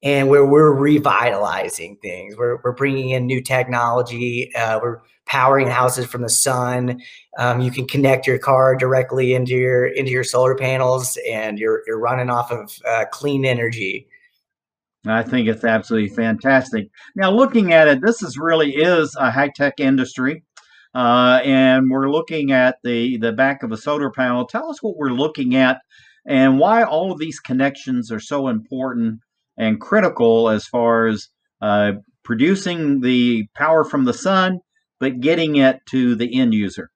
[0.03, 2.35] and where we're revitalizing things.
[2.37, 4.53] We're, we're bringing in new technology.
[4.53, 7.01] Uh, we're powering houses from the sun.
[7.37, 11.83] Um, you can connect your car directly into your into your solar panels, and you're
[11.85, 14.07] you're running off of uh, clean energy.
[15.05, 16.89] I think it's absolutely fantastic.
[17.15, 20.43] Now, looking at it, this is really is a high tech industry,
[20.95, 24.45] uh, and we're looking at the the back of a solar panel.
[24.45, 25.81] Tell us what we're looking at,
[26.25, 29.19] and why all of these connections are so important
[29.57, 31.29] and critical as far as
[31.61, 34.59] uh, producing the power from the sun,
[34.99, 36.91] but getting it to the end user.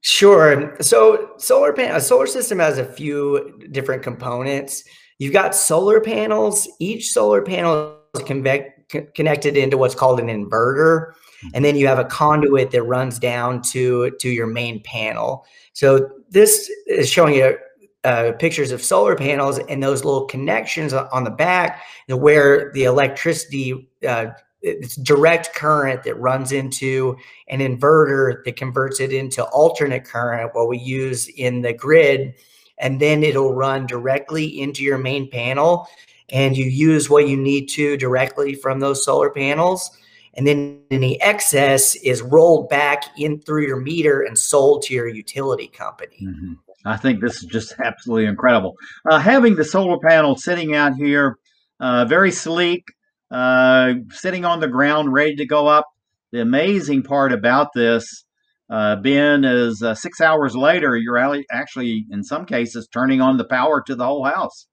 [0.00, 0.76] Sure.
[0.80, 4.84] So solar pan a solar system has a few different components.
[5.18, 6.68] You've got solar panels.
[6.78, 11.12] Each solar panel is connected into what's called an inverter,
[11.52, 15.44] and then you have a conduit that runs down to to your main panel.
[15.72, 17.58] So this is showing you
[18.04, 23.90] uh, pictures of solar panels and those little connections on the back where the electricity
[24.06, 24.26] uh,
[24.62, 27.16] it's direct current that runs into
[27.48, 32.34] an inverter that converts it into alternate current what we use in the grid
[32.78, 35.88] and then it'll run directly into your main panel
[36.30, 39.90] and you use what you need to directly from those solar panels
[40.34, 45.08] and then any excess is rolled back in through your meter and sold to your
[45.08, 46.54] utility company mm-hmm.
[46.84, 48.74] i think this is just absolutely incredible
[49.08, 51.38] uh, having the solar panel sitting out here
[51.80, 52.84] uh, very sleek
[53.30, 55.86] uh, sitting on the ground ready to go up
[56.32, 58.24] the amazing part about this
[58.70, 61.18] uh, Ben, is uh, six hours later, you're
[61.50, 64.66] actually, in some cases, turning on the power to the whole house.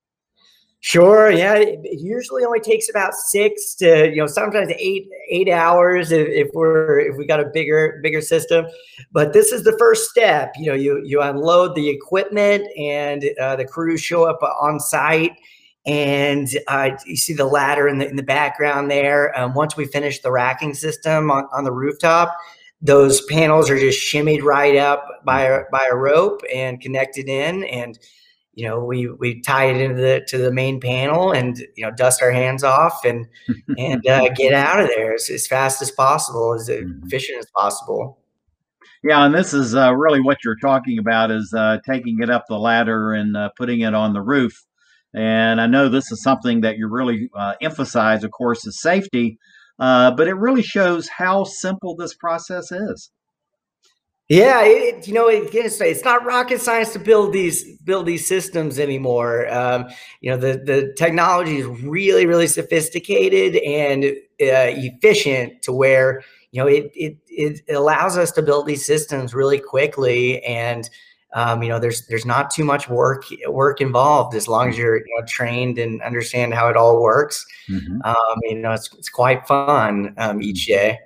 [0.81, 1.31] Sure.
[1.31, 1.55] Yeah.
[1.55, 6.47] It usually only takes about six to you know sometimes eight eight hours if, if
[6.53, 8.67] we're if we got a bigger bigger system.
[9.11, 10.53] But this is the first step.
[10.57, 15.31] You know, you you unload the equipment and uh, the crews show up on site
[15.85, 19.37] and uh, you see the ladder in the in the background there.
[19.39, 22.35] Um, once we finish the racking system on, on the rooftop,
[22.81, 27.63] those panels are just shimmied right up by a, by a rope and connected in
[27.65, 27.97] and
[28.53, 31.91] you know we we tie it into the to the main panel and you know
[31.91, 33.27] dust our hands off and
[33.77, 37.05] and uh, get out of there as, as fast as possible as mm-hmm.
[37.05, 38.19] efficient as possible
[39.03, 42.45] yeah and this is uh, really what you're talking about is uh, taking it up
[42.47, 44.63] the ladder and uh, putting it on the roof
[45.15, 49.37] and i know this is something that you really uh, emphasize of course is safety
[49.79, 53.11] uh, but it really shows how simple this process is.
[54.27, 58.79] Yeah, it, you know, it's, it's not rocket science to build these build these systems
[58.79, 59.47] anymore.
[59.53, 59.85] Um,
[60.19, 66.59] you know, the the technology is really, really sophisticated and uh, efficient to where you
[66.59, 70.89] know it, it it allows us to build these systems really quickly and
[71.35, 74.97] um, you know, there's there's not too much work work involved as long as you're
[74.97, 77.45] you know, trained and understand how it all works.
[77.69, 78.01] Mm-hmm.
[78.05, 80.77] Um, you know, it's it's quite fun um, each mm-hmm.
[80.77, 80.99] day.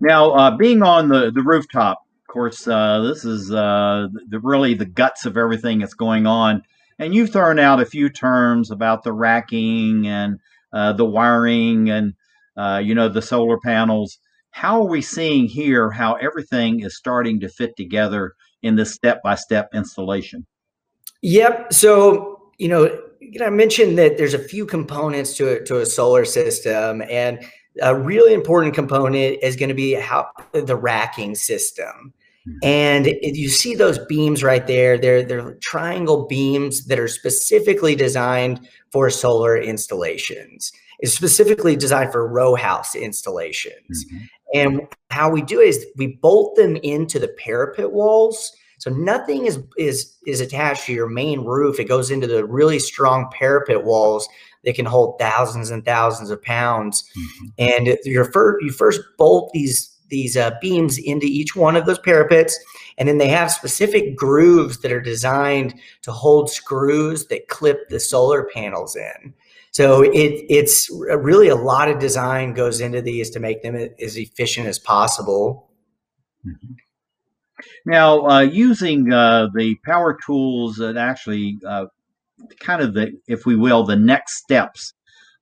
[0.00, 4.74] Now, uh, being on the the rooftop, of course, uh, this is uh, the, really
[4.74, 6.62] the guts of everything that's going on.
[6.98, 10.38] And you've thrown out a few terms about the racking and
[10.74, 12.12] uh, the wiring and
[12.58, 14.18] uh, you know the solar panels.
[14.50, 19.22] How are we seeing here how everything is starting to fit together in this step
[19.22, 20.46] by step installation?
[21.22, 21.72] Yep.
[21.72, 23.00] So, you know,
[23.44, 27.44] I mentioned that there's a few components to a, to a solar system, and
[27.82, 32.12] a really important component is going to be how the racking system.
[32.44, 32.58] Hmm.
[32.62, 34.98] And you see those beams right there.
[34.98, 40.72] They're they're triangle beams that are specifically designed for solar installations.
[41.00, 44.04] It's specifically designed for row house installations.
[44.04, 44.24] Mm-hmm.
[44.54, 48.52] And how we do it is we bolt them into the parapet walls.
[48.78, 51.80] So nothing is is is attached to your main roof.
[51.80, 54.28] It goes into the really strong parapet walls
[54.64, 57.04] that can hold thousands and thousands of pounds.
[57.18, 57.46] Mm-hmm.
[57.58, 61.98] And your first you first bolt these these uh, beams into each one of those
[61.98, 62.58] parapets,
[62.96, 68.00] and then they have specific grooves that are designed to hold screws that clip the
[68.00, 69.34] solar panels in.
[69.78, 74.16] So it it's really a lot of design goes into these to make them as
[74.16, 75.70] efficient as possible.
[76.44, 76.72] Mm-hmm.
[77.86, 81.86] Now, uh, using uh, the power tools that actually uh,
[82.58, 84.94] kind of the, if we will, the next steps.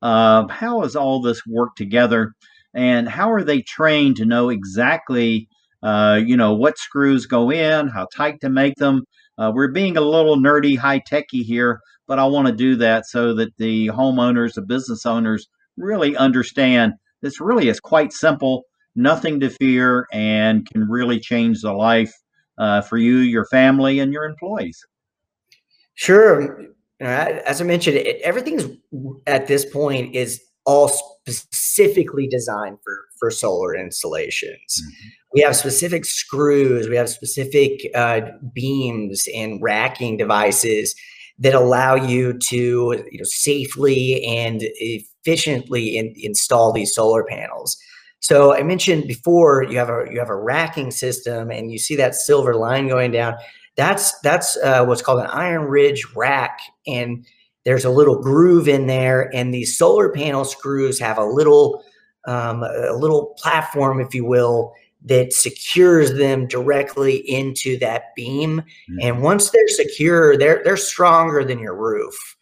[0.03, 2.35] how does all this work together,
[2.75, 5.49] and how are they trained to know exactly,
[5.83, 9.05] uh, you know, what screws go in, how tight to make them?
[9.39, 13.07] Uh, we're being a little nerdy, high techy here, but I want to do that
[13.07, 19.41] so that the homeowners, the business owners really understand this really is quite simple, nothing
[19.41, 22.13] to fear, and can really change the life
[22.59, 24.85] uh, for you, your family, and your employees.
[25.95, 26.63] Sure.
[27.01, 28.65] as I mentioned, it, everything's
[29.27, 34.83] at this point is all specifically designed for for solar installations.
[34.83, 35.09] Mm-hmm.
[35.35, 38.21] We have specific screws, we have specific uh,
[38.55, 40.95] beams and racking devices
[41.39, 47.77] that allow you to you know safely and efficiently in, install these solar panels.
[48.21, 51.97] So I mentioned before you have a you have a racking system and you see
[51.97, 53.35] that silver line going down.
[53.77, 57.27] That's that's uh, what's called an IronRidge rack and
[57.65, 61.85] there's a little groove in there and these solar panel screws have a little
[62.27, 64.73] um, a little platform if you will
[65.07, 68.61] that secures them directly into that beam.
[68.61, 68.99] Mm-hmm.
[69.03, 72.37] and once they're secure they're they're stronger than your roof.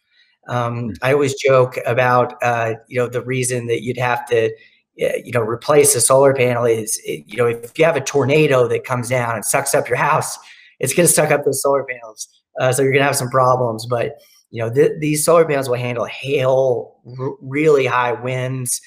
[0.47, 0.91] Um, mm-hmm.
[1.01, 4.51] i always joke about uh, you know the reason that you'd have to
[4.95, 8.83] you know replace a solar panel is you know if you have a tornado that
[8.83, 10.37] comes down and sucks up your house
[10.79, 12.27] it's going to suck up those solar panels.
[12.59, 13.85] Uh, so you're going to have some problems.
[13.85, 14.17] But
[14.51, 18.81] you know, th- these solar panels will handle hail, r- really high winds,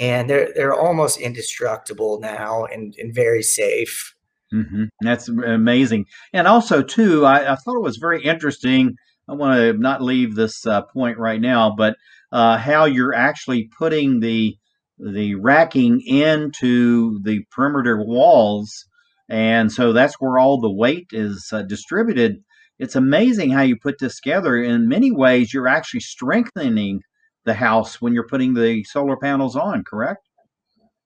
[0.00, 4.14] and they're they're almost indestructible now and, and very safe.
[4.52, 4.86] Mm-hmm.
[5.02, 6.06] That's amazing.
[6.32, 8.96] And also, too, I, I, thought it was very interesting.
[9.28, 11.94] I want to not leave this uh, point right now, but
[12.32, 14.56] uh, how you're actually putting the
[14.98, 18.86] the racking into the perimeter walls,
[19.28, 22.42] and so that's where all the weight is uh, distributed
[22.80, 24.56] it's amazing how you put this together.
[24.56, 27.02] In many ways, you're actually strengthening
[27.50, 30.28] the house when you're putting the solar panels on, correct?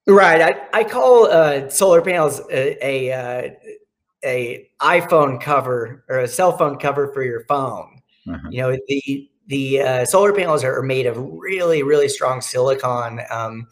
[0.07, 0.41] Right.
[0.41, 3.49] I, I call uh, solar panels a, a, uh,
[4.23, 8.01] a, iPhone cover or a cell phone cover for your phone.
[8.29, 8.47] Uh-huh.
[8.51, 13.21] You know, the the uh, solar panels are made of really really strong silicon.
[13.29, 13.67] Um,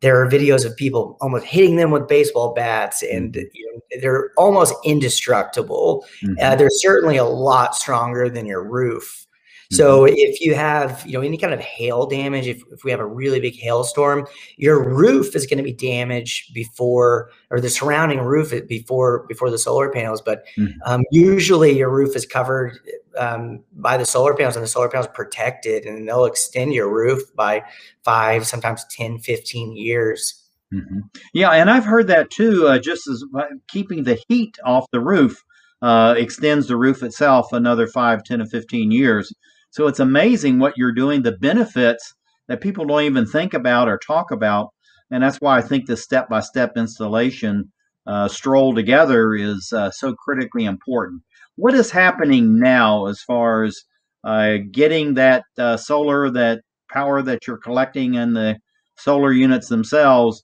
[0.00, 3.46] there are videos of people almost hitting them with baseball bats, and mm-hmm.
[3.52, 6.04] you know, they're almost indestructible.
[6.22, 6.34] Mm-hmm.
[6.40, 9.25] Uh, they're certainly a lot stronger than your roof.
[9.70, 10.14] So mm-hmm.
[10.16, 13.06] if you have, you know, any kind of hail damage, if, if we have a
[13.06, 18.52] really big hailstorm, your roof is going to be damaged before, or the surrounding roof
[18.68, 20.22] before before the solar panels.
[20.22, 20.78] But mm-hmm.
[20.84, 22.78] um, usually your roof is covered
[23.18, 27.22] um, by the solar panels, and the solar panels protected, and they'll extend your roof
[27.34, 27.64] by
[28.04, 30.42] five, sometimes 10, 15 years.
[30.72, 31.00] Mm-hmm.
[31.32, 32.66] Yeah, and I've heard that too.
[32.66, 33.24] Uh, just as
[33.68, 35.44] keeping the heat off the roof
[35.82, 39.32] uh, extends the roof itself another five, 10, or 15 years.
[39.76, 42.14] So it's amazing what you're doing, the benefits
[42.48, 44.70] that people don't even think about or talk about.
[45.10, 47.70] And that's why I think the step by step installation
[48.06, 51.20] uh, stroll together is uh, so critically important.
[51.56, 53.78] What is happening now as far as
[54.24, 58.56] uh, getting that uh, solar, that power that you're collecting in the
[58.96, 60.42] solar units themselves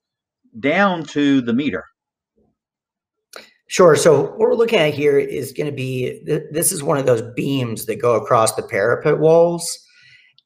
[0.61, 1.85] down to the meter?
[3.73, 3.97] Sure.
[3.97, 7.23] So what we're looking at here is going to be, this is one of those
[7.35, 9.79] beams that go across the parapet walls.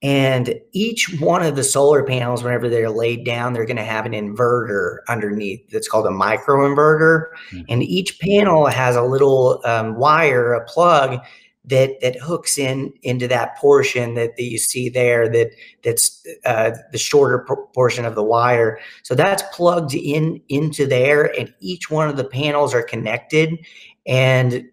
[0.00, 4.06] And each one of the solar panels, whenever they're laid down, they're going to have
[4.06, 7.24] an inverter underneath that's called a microinverter.
[7.50, 7.62] Mm-hmm.
[7.68, 11.18] And each panel has a little um, wire, a plug
[11.66, 15.50] that that hooks in into that portion that, that you see there that
[15.82, 18.78] that's uh, the shorter portion of the wire.
[19.02, 23.58] So that's plugged in into there and each one of the panels are connected.
[24.06, 24.64] And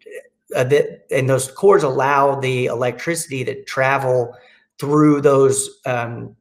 [0.55, 4.35] uh, that and those cords allow the electricity to travel
[4.79, 6.35] through those um,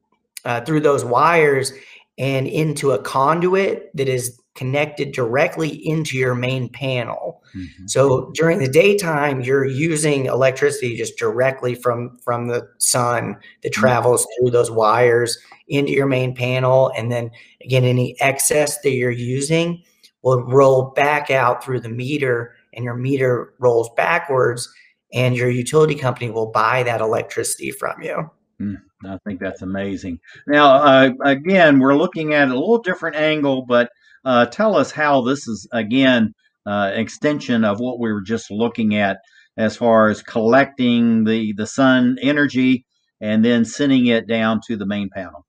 [0.45, 1.73] uh, through those wires
[2.19, 7.43] and into a conduit that is connected directly into your main panel.
[7.57, 7.87] Mm-hmm.
[7.87, 13.81] So during the daytime, you're using electricity just directly from from the sun that mm-hmm.
[13.81, 15.39] travels through those wires
[15.69, 17.31] into your main panel, and then
[17.65, 19.83] again, any excess that you're using
[20.23, 24.69] will roll back out through the meter, and your meter rolls backwards,
[25.13, 28.31] and your utility company will buy that electricity from you.
[28.61, 28.77] Mm,
[29.07, 30.21] I think that's amazing.
[30.47, 33.91] Now, uh, again, we're looking at a little different angle, but
[34.25, 36.35] uh, tell us how this is, again,
[36.67, 39.19] uh, extension of what we were just looking at
[39.57, 42.85] as far as collecting the, the sun energy
[43.21, 45.47] and then sending it down to the main panel.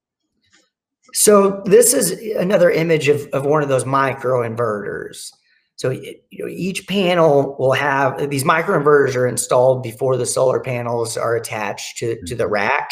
[1.14, 5.30] So this is another image of, of one of those micro inverters.
[5.76, 11.18] So you know, each panel will have these microinverters are installed before the solar panels
[11.18, 12.54] are attached to, to the mm-hmm.
[12.54, 12.90] rack.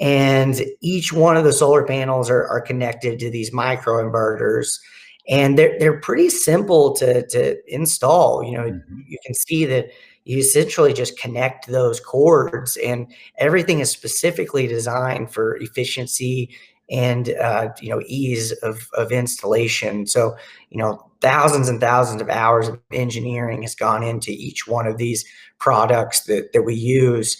[0.00, 4.78] And each one of the solar panels are, are connected to these microinverters
[5.28, 8.42] and they're they're pretty simple to to install.
[8.42, 9.00] You know, mm-hmm.
[9.06, 9.90] you can see that
[10.24, 16.50] you essentially just connect those cords, and everything is specifically designed for efficiency
[16.90, 20.06] and uh, you know ease of of installation.
[20.06, 20.36] So
[20.70, 24.96] you know thousands and thousands of hours of engineering has gone into each one of
[24.96, 25.24] these
[25.58, 27.36] products that that we use.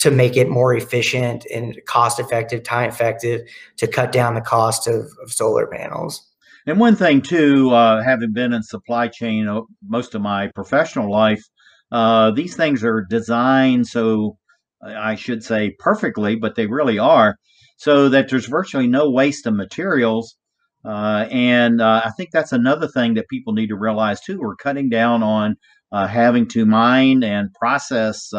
[0.00, 3.42] to make it more efficient and cost effective, time effective
[3.76, 6.26] to cut down the cost of, of solar panels.
[6.66, 11.10] And one thing too, uh, having been in supply chain uh, most of my professional
[11.10, 11.42] life,
[11.92, 14.36] uh, these things are designed so
[14.84, 17.36] I should say perfectly, but they really are,
[17.76, 20.36] so that there's virtually no waste of materials.
[20.84, 24.38] Uh, and uh, I think that's another thing that people need to realize too.
[24.40, 25.56] We're cutting down on
[25.92, 28.32] uh, having to mine and process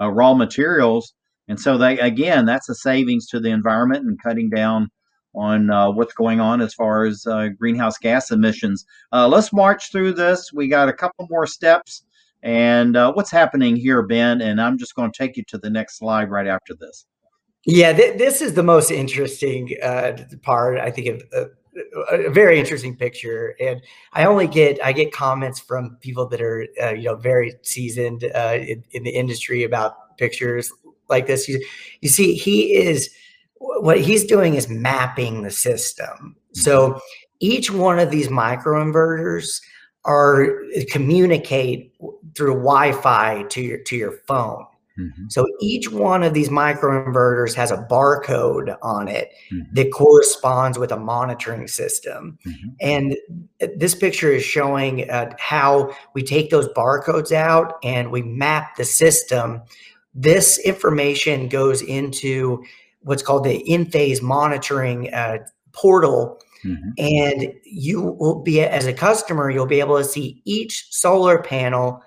[0.00, 1.12] raw materials.
[1.48, 4.88] And so they again, that's a savings to the environment and cutting down
[5.34, 8.86] on uh, what's going on as far as uh, greenhouse gas emissions.
[9.12, 10.52] Uh, let's march through this.
[10.52, 12.04] We got a couple more steps.
[12.44, 14.40] And what's happening here, Ben?
[14.40, 17.06] And I'm just going to take you to the next slide right after this.
[17.64, 19.76] Yeah, th- this is the most interesting
[20.42, 21.50] part, I think, of,
[22.10, 23.80] a very interesting picture and
[24.12, 28.24] i only get i get comments from people that are uh, you know very seasoned
[28.34, 30.70] uh, in, in, the industry about pictures
[31.08, 31.64] like this you,
[32.02, 33.10] you see he is
[33.80, 36.98] what he's doing is mapping the system so mm-hmm.
[37.40, 39.60] each one of these microinverters
[40.04, 40.48] are
[40.90, 41.94] communicate
[42.36, 44.66] through wi-fi to your to your phone
[44.98, 45.24] Mm-hmm.
[45.28, 49.74] So each one of these microinverters has a barcode on it mm-hmm.
[49.74, 52.38] that corresponds with a monitoring system.
[52.46, 52.68] Mm-hmm.
[52.80, 53.16] And
[53.76, 58.84] this picture is showing uh, how we take those barcodes out and we map the
[58.84, 59.62] system.
[60.14, 62.62] This information goes into
[63.02, 65.38] what's called the Enphase monitoring uh,
[65.72, 66.40] portal.
[66.64, 66.90] Mm-hmm.
[66.98, 72.02] And you will be, as a customer, you'll be able to see each solar panel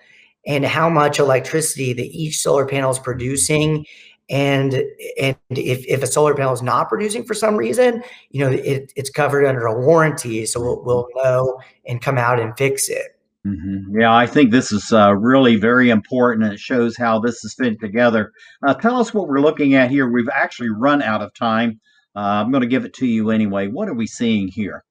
[0.47, 3.85] and how much electricity that each solar panel is producing
[4.29, 4.83] and
[5.19, 8.91] and if, if a solar panel is not producing for some reason you know it,
[8.95, 13.14] it's covered under a warranty so we'll, we'll know and come out and fix it
[13.45, 13.99] mm-hmm.
[13.99, 17.53] yeah i think this is uh, really very important and it shows how this is
[17.53, 18.31] fit together
[18.67, 21.79] uh, tell us what we're looking at here we've actually run out of time
[22.15, 24.83] uh, i'm going to give it to you anyway what are we seeing here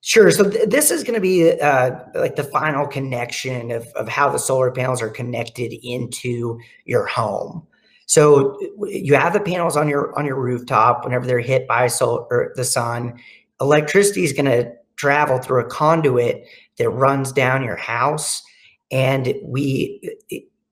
[0.00, 0.30] Sure.
[0.30, 4.30] So th- this is going to be uh, like the final connection of, of how
[4.30, 7.66] the solar panels are connected into your home.
[8.06, 11.04] So you have the panels on your on your rooftop.
[11.04, 13.20] Whenever they're hit by solar the sun,
[13.60, 16.46] electricity is going to travel through a conduit
[16.78, 18.42] that runs down your house,
[18.90, 20.00] and we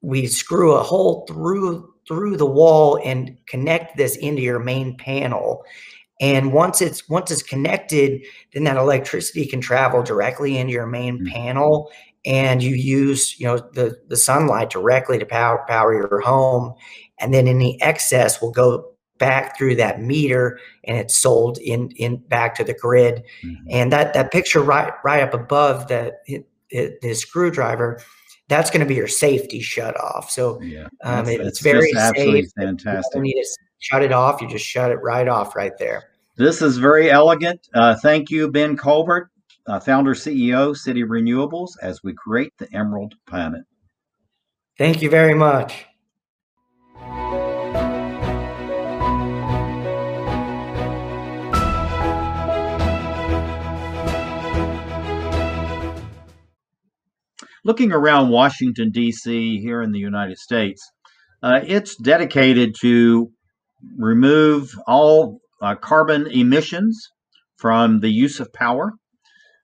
[0.03, 5.65] we screw a hole through through the wall and connect this into your main panel
[6.21, 11.19] and once it's once it's connected then that electricity can travel directly into your main
[11.19, 11.35] mm-hmm.
[11.35, 11.91] panel
[12.25, 16.73] and you use you know the the sunlight directly to power power your home
[17.19, 22.17] and then any excess will go back through that meter and it's sold in in
[22.17, 23.67] back to the grid mm-hmm.
[23.71, 26.15] and that that picture right right up above the
[26.71, 28.01] the screwdriver
[28.49, 32.47] that's going to be your safety shut off so yeah, um, it, it's very safe
[32.57, 33.23] fantastic
[33.79, 34.41] shut it off.
[34.41, 36.11] You just shut it right off right there.
[36.37, 37.69] This is very elegant.
[37.75, 39.31] Uh, thank you, Ben Colbert,
[39.67, 43.63] uh, founder CEO, City Renewables, as we create the Emerald Planet.
[44.77, 45.87] Thank you very much.
[57.67, 60.89] Looking around Washington, D.C., here in the United States,
[61.43, 63.33] uh, it's dedicated to
[63.99, 67.09] remove all uh, carbon emissions
[67.57, 68.93] from the use of power,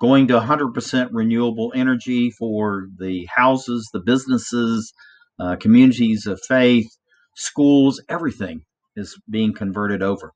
[0.01, 4.93] going to 100% renewable energy for the houses, the businesses,
[5.39, 6.89] uh, communities of faith,
[7.37, 8.63] schools, everything
[8.97, 10.33] is being converted over.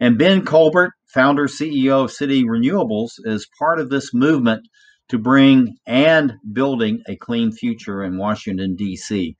[0.00, 4.66] And Ben Colbert, founder, CEO of City Renewables, is part of this movement
[5.08, 9.36] to bring and building a clean future in Washington, D.C.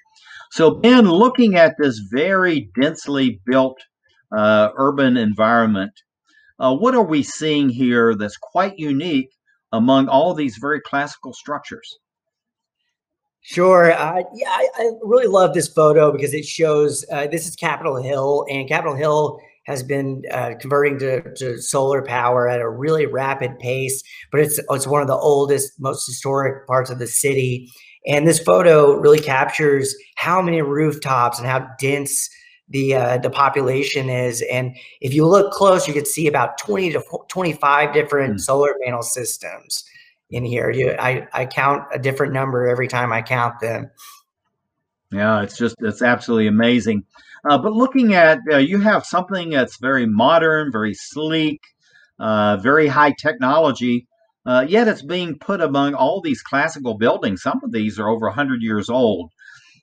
[0.52, 3.78] So, Ben, looking at this very densely built
[4.36, 5.92] uh, urban environment,
[6.58, 9.30] uh, what are we seeing here that's quite unique
[9.72, 11.98] among all these very classical structures?
[13.40, 13.92] Sure.
[13.92, 18.02] Uh, yeah, I, I, really love this photo because it shows uh, this is Capitol
[18.02, 23.06] Hill, and Capitol Hill has been uh, converting to, to, solar power at a really
[23.06, 24.02] rapid pace.
[24.30, 27.70] But it's it's one of the oldest, most historic parts of the city,
[28.06, 32.28] and this photo really captures how many rooftops and how dense
[32.68, 34.42] the uh, the population is.
[34.50, 38.40] And if you look close, you can see about 20 to 25 different mm.
[38.40, 39.84] solar panel systems
[40.30, 40.70] in here.
[40.70, 43.90] You, I, I count a different number every time I count them.
[45.12, 47.04] Yeah, it's just it's absolutely amazing.
[47.48, 51.60] Uh, but looking at uh, you have something that's very modern, very sleek,
[52.18, 54.06] uh, very high technology,
[54.46, 57.42] uh, yet it's being put among all these classical buildings.
[57.42, 59.30] Some of these are over 100 years old.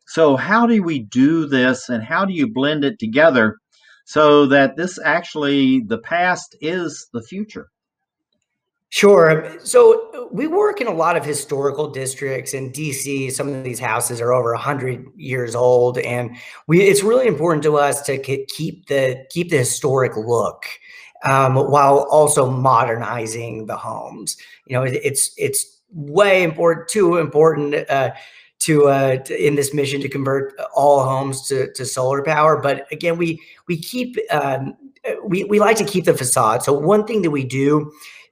[0.07, 3.57] So, how do we do this and how do you blend it together
[4.05, 7.67] so that this actually, the past is the future?
[8.91, 9.57] Sure.
[9.63, 13.31] So we work in a lot of historical districts in DC.
[13.31, 16.35] Some of these houses are over 100 years old and
[16.67, 20.65] we it's really important to us to keep the keep the historic look
[21.23, 24.35] um, while also modernizing the homes.
[24.67, 28.11] You know, it, it's it's way important too important uh,
[28.59, 32.61] to, uh, to, in this mission to convert all homes to, to solar power.
[32.61, 34.75] But again, we we keep um,
[35.23, 36.61] we we like to keep the facade.
[36.61, 37.89] So one thing that we do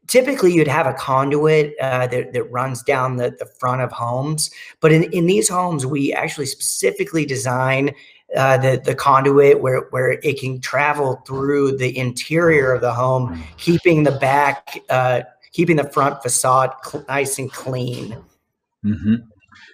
[0.10, 4.50] typically you'd have a conduit uh, that, that runs down the, the front of homes.
[4.82, 7.96] But in, in these homes, we actually specifically design
[8.36, 13.36] uh, the, the conduit where, where it can travel through the interior of the home,
[13.36, 13.58] mm.
[13.58, 16.72] keeping the back, uh, keeping the front facade
[17.08, 18.18] nice and clean.
[18.84, 19.16] Mm-hmm.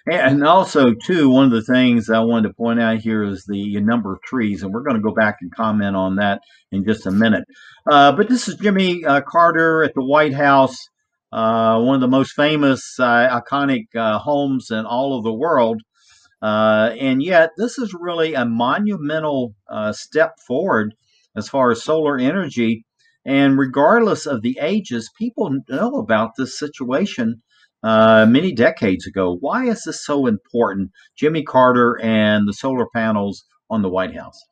[0.08, 3.80] And also, too, one of the things I wanted to point out here is the
[3.82, 6.42] number of trees, and we're going to go back and comment on that
[6.72, 7.44] in just a minute.
[7.90, 10.78] Uh, but this is Jimmy uh, Carter at the White House,
[11.32, 15.82] uh, one of the most famous, uh, iconic uh, homes in all of the world.
[16.40, 19.56] Uh, and yet, this is really a monumental
[19.92, 20.94] step forward
[21.36, 22.86] as far as solar energy.
[23.26, 27.42] And regardless of the ages, people know about this situation
[27.86, 29.38] uh, many decades ago.
[29.40, 34.44] Why is this so important, Jimmy Carter and the solar panels on the White House?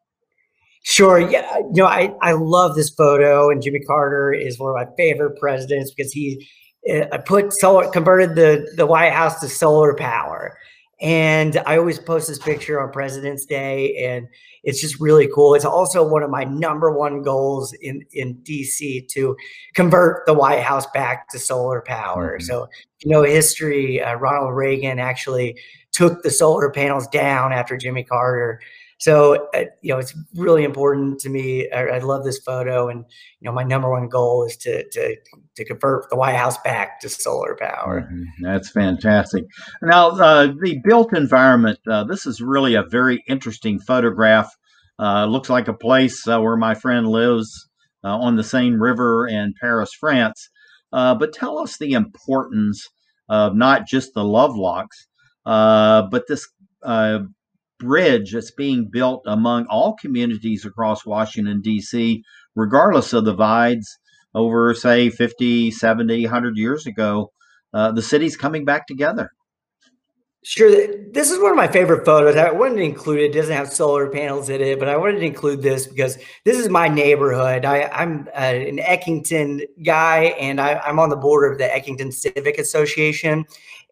[0.84, 1.19] Sure.
[1.19, 1.57] Yeah.
[1.57, 5.39] You know, I, I love this photo, and Jimmy Carter is one of my favorite
[5.39, 6.47] presidents because he
[6.89, 10.55] uh, I put solar converted the the White House to solar power.
[11.04, 14.26] And I always post this picture on President's Day, and
[14.64, 15.54] it's just really cool.
[15.54, 19.36] It's also one of my number one goals in, in DC to
[19.74, 22.38] convert the White House back to solar power.
[22.38, 22.45] Mm-hmm.
[22.45, 22.70] So,
[23.04, 25.60] you know, history, uh, Ronald Reagan actually
[25.91, 28.62] took the solar panels down after Jimmy Carter
[29.04, 31.70] so, uh, you know, it's really important to me.
[31.70, 33.04] I, I, love this photo, and
[33.41, 35.18] you know, my number one goal is to to
[35.58, 38.10] to convert the White House back to solar power.
[38.10, 38.45] Mm-hmm.
[38.45, 39.43] That's fantastic.
[39.82, 41.80] Now, uh, the built environment.
[41.86, 44.49] Uh, this is really a very interesting photograph.
[44.97, 47.51] Uh, looks like a place uh, where my friend lives
[48.06, 50.49] uh, on the Seine River in Paris, France.
[50.93, 52.88] but tell us the importance
[53.28, 55.08] of not just the Lovelocks,
[55.43, 56.47] but this
[57.84, 62.23] bridge that's being built among all communities across Washington, D.C.,
[62.55, 63.99] regardless of the divides
[64.36, 67.31] over, say, 50, 70, 100 years ago.
[67.73, 69.31] Uh, the city's coming back together.
[70.45, 70.69] Sure.
[71.11, 72.36] This is one of my favorite photos.
[72.36, 73.23] I wanted to include it.
[73.25, 73.34] it.
[73.34, 76.67] doesn't have solar panels in it, but I wanted to include this because this is
[76.67, 77.63] my neighborhood.
[77.63, 82.11] I, am uh, an Eckington guy, and I, am on the board of the Eckington
[82.11, 83.45] Civic Association.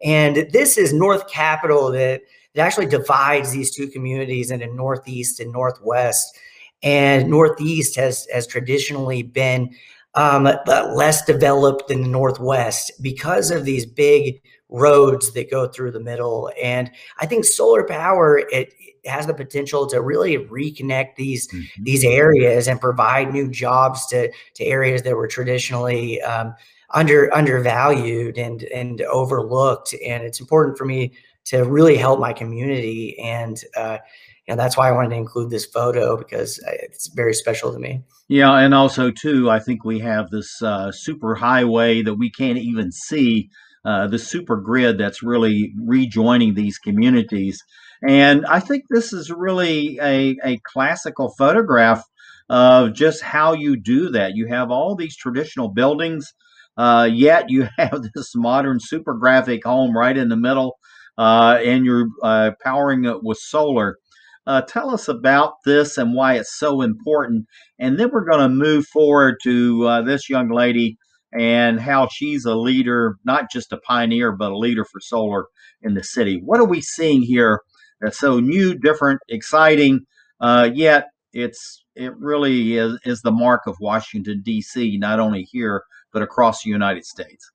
[0.04, 2.20] And this is North Capitol that
[2.54, 6.36] it actually divides these two communities into Northeast and Northwest.
[6.82, 9.74] And Northeast has has traditionally been
[10.14, 16.00] um, less developed than the Northwest because of these big roads that go through the
[16.00, 16.50] middle.
[16.62, 18.72] And I think solar power it,
[19.04, 21.82] it has the potential to really reconnect these mm-hmm.
[21.84, 26.54] these areas and provide new jobs to to areas that were traditionally um,
[26.90, 29.94] under undervalued and and overlooked.
[30.04, 31.12] And it's important for me
[31.46, 33.18] to really help my community.
[33.18, 33.98] And, uh,
[34.48, 38.02] and that's why I wanted to include this photo because it's very special to me.
[38.28, 42.58] Yeah, and also too, I think we have this uh, super highway that we can't
[42.58, 43.50] even see,
[43.84, 47.62] uh, the super grid that's really rejoining these communities.
[48.06, 52.02] And I think this is really a, a classical photograph
[52.48, 54.34] of just how you do that.
[54.34, 56.32] You have all these traditional buildings,
[56.76, 60.81] uh, yet you have this modern super graphic home right in the middle uh,
[61.18, 63.98] and you're uh, powering it with solar.
[64.46, 67.46] Uh, tell us about this and why it's so important.
[67.78, 70.96] And then we're going to move forward to uh, this young lady
[71.32, 75.46] and how she's a leader, not just a pioneer, but a leader for solar
[75.80, 76.40] in the city.
[76.44, 77.60] What are we seeing here
[78.00, 80.00] that's so new, different, exciting,
[80.40, 85.84] uh, yet it's it really is, is the mark of Washington, D.C., not only here,
[86.12, 87.50] but across the United States?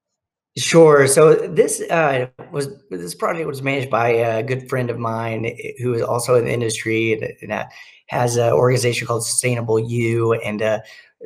[0.57, 1.05] Sure.
[1.07, 5.73] So this uh, was this project was managed by a good friend of mine eh,
[5.77, 7.69] who is also in the industry and, and
[8.07, 10.79] has an organization called Sustainable U, and uh,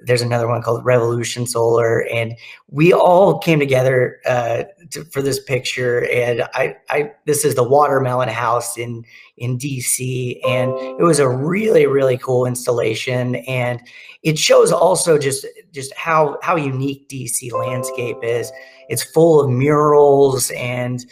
[0.03, 2.33] there's another one called Revolution Solar, and
[2.67, 6.09] we all came together uh, to, for this picture.
[6.11, 9.05] And I, I, this is the Watermelon House in
[9.37, 13.81] in DC, and it was a really really cool installation, and
[14.23, 18.51] it shows also just just how how unique DC landscape is.
[18.89, 21.05] It's full of murals and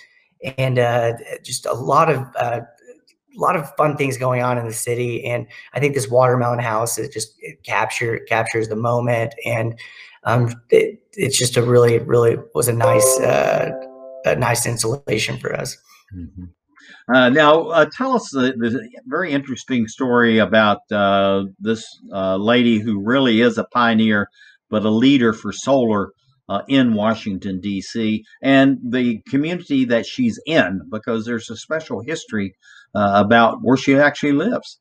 [0.57, 1.13] and uh,
[1.43, 5.25] just a lot of uh, a lot of fun things going on in the city,
[5.25, 9.79] and I think this watermelon house is just it capture captures the moment, and
[10.23, 13.71] um, it, it's just a really really was a nice uh,
[14.25, 15.77] a nice installation for us.
[16.15, 16.45] Mm-hmm.
[17.13, 22.77] Uh, now, uh, tell us the, the, very interesting story about uh, this uh, lady
[22.77, 24.29] who really is a pioneer,
[24.69, 26.11] but a leader for solar
[26.49, 32.55] uh, in Washington, D.C., and the community that she's in, because there's a special history
[32.95, 34.79] uh, about where she actually lives.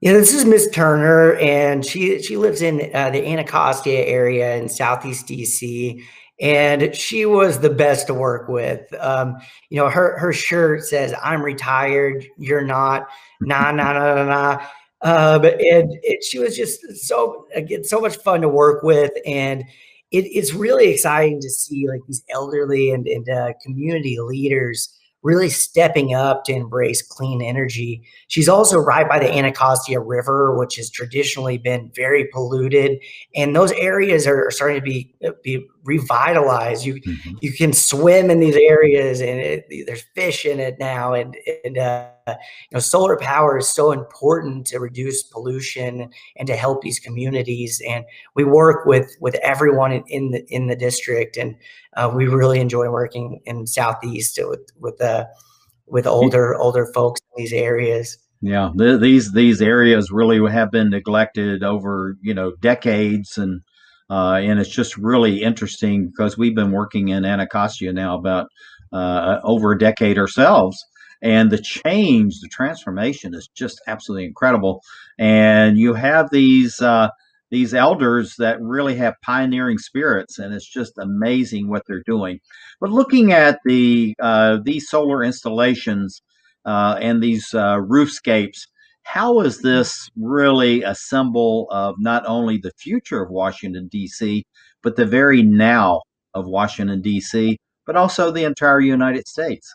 [0.00, 4.68] Yeah, this is Miss Turner, and she she lives in uh, the Anacostia area in
[4.68, 6.02] Southeast DC,
[6.38, 8.82] and she was the best to work with.
[9.00, 9.38] Um,
[9.70, 13.08] you know, her her shirt says "I'm retired, you're not."
[13.40, 14.66] Nah, nah, nah, nah, nah.
[15.06, 19.62] Um, and she was just so again so much fun to work with, and
[20.10, 24.92] it, it's really exciting to see like these elderly and, and uh, community leaders
[25.22, 28.02] really stepping up to embrace clean energy.
[28.26, 32.98] She's also right by the Anacostia River, which has traditionally been very polluted,
[33.36, 36.84] and those areas are, starting to be be revitalized.
[36.84, 37.36] You mm-hmm.
[37.40, 41.78] you can swim in these areas, and it, there's fish in it now, and and
[41.78, 42.34] uh, you
[42.72, 47.80] know solar power is so important to reduce pollution and to help these communities.
[47.88, 51.56] And we work with with everyone in, in the in the district, and
[51.96, 55.24] uh, we really enjoy working in Southeast with with uh,
[55.86, 58.18] with older older folks in these areas.
[58.42, 63.62] Yeah, the, these these areas really have been neglected over you know decades, and
[64.10, 68.48] uh, and it's just really interesting because we've been working in Anacostia now about
[68.92, 70.78] uh, over a decade ourselves,
[71.22, 74.80] and the change, the transformation is just absolutely incredible.
[75.18, 77.08] And you have these uh,
[77.50, 82.40] these elders that really have pioneering spirits, and it's just amazing what they're doing.
[82.80, 86.22] But looking at the uh, these solar installations
[86.64, 88.66] uh, and these uh, roofscapes,
[89.06, 94.44] how is this really a symbol of not only the future of Washington D.C.,
[94.82, 96.02] but the very now
[96.34, 99.72] of Washington D.C., but also the entire United States?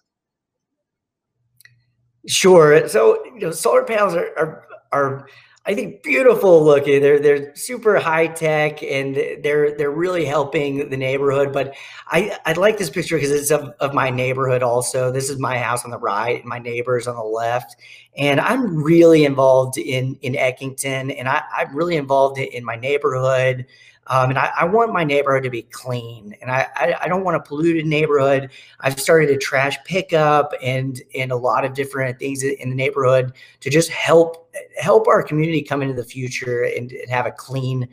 [2.27, 2.86] Sure.
[2.89, 5.27] So you know, solar panels are, are, are
[5.64, 7.01] I think beautiful looking.
[7.01, 11.53] They're they're super high tech and they're they're really helping the neighborhood.
[11.53, 11.76] But
[12.07, 15.12] I I like this picture because it's of, of my neighborhood also.
[15.12, 17.76] This is my house on the right, my neighbors on the left.
[18.18, 22.76] And I'm really involved in in Eckington, and I, I'm really involved in, in my
[22.76, 23.68] neighborhood.
[24.12, 27.24] Um, and I, I, want my neighborhood to be clean, and I, I, I don't
[27.24, 28.49] want a polluted neighborhood.
[28.82, 33.32] I've started a trash pickup and and a lot of different things in the neighborhood
[33.62, 37.88] to just help help our community come into the future and, and have a clean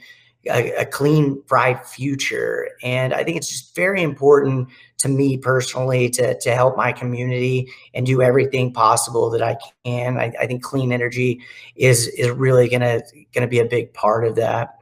[0.46, 2.70] a, a, clean, bright future.
[2.82, 7.70] And I think it's just very important to me personally to, to help my community
[7.94, 10.18] and do everything possible that I can.
[10.18, 11.40] I, I think clean energy
[11.76, 13.02] is is really gonna
[13.32, 14.77] gonna be a big part of that.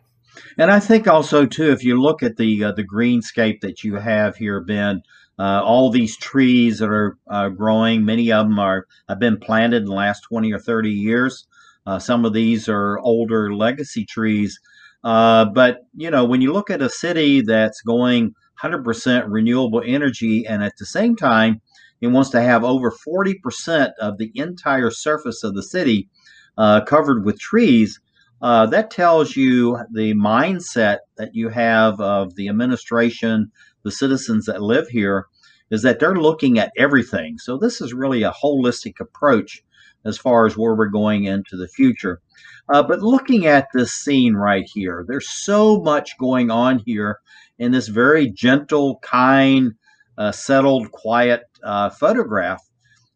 [0.59, 3.97] And I think also too, if you look at the uh, the greenscape that you
[3.97, 5.03] have here, Ben,
[5.39, 9.83] uh, all these trees that are uh, growing, many of them are have been planted
[9.83, 11.47] in the last twenty or thirty years.
[11.87, 14.59] Uh, some of these are older legacy trees,
[15.05, 20.47] uh, but you know when you look at a city that's going 100% renewable energy,
[20.47, 21.61] and at the same time
[22.01, 26.09] it wants to have over 40% of the entire surface of the city
[26.59, 28.01] uh, covered with trees
[28.43, 33.51] uh, that tells you the mindset that you have of the administration,
[33.83, 35.27] the citizens that live here,
[35.71, 37.39] is that they're looking at everything.
[37.39, 39.63] So this is really a holistic approach
[40.05, 42.21] as far as where we're going into the future.
[42.69, 47.19] Uh, but looking at this scene right here, there's so much going on here
[47.59, 49.73] in this very gentle, kind,
[50.19, 52.63] uh, settled, quiet uh, photograph.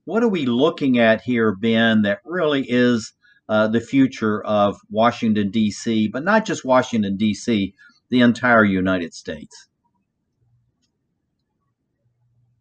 [0.04, 3.12] What are we looking at here, Ben, that really is
[3.50, 7.74] uh, the future of Washington, D.C., but not just Washington, D.C.,
[8.08, 9.68] the entire United States.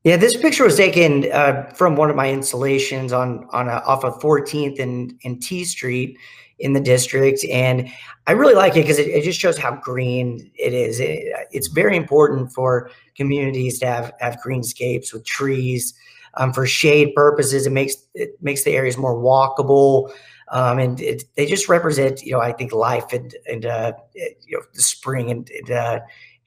[0.03, 4.03] Yeah, this picture was taken uh, from one of my installations on on a, off
[4.03, 6.17] of 14th and, and T Street
[6.57, 7.87] in the district, and
[8.25, 10.99] I really like it because it, it, just shows how green it is.
[10.99, 15.93] It, it's very important for communities to have have greenscapes with trees
[16.35, 17.67] um, for shade purposes.
[17.67, 20.11] It makes it makes the areas more walkable.
[20.51, 24.57] Um, and it, they just represent, you know, I think life and and uh, you
[24.57, 25.99] know the spring and, and uh,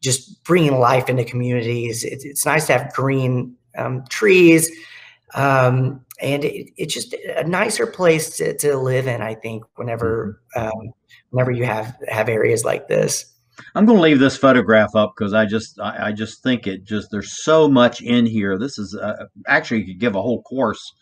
[0.02, 2.02] just bringing life into communities.
[2.02, 4.70] It, it's nice to have green um, trees,
[5.34, 9.22] um, and it, it's just a nicer place to, to live in.
[9.22, 10.66] I think whenever mm-hmm.
[10.66, 10.92] um,
[11.30, 13.26] whenever you have have areas like this.
[13.74, 16.84] I'm going to leave this photograph up because I just I, I, just think it
[16.84, 18.58] just there's so much in here.
[18.58, 20.92] This is uh, actually you could give a whole course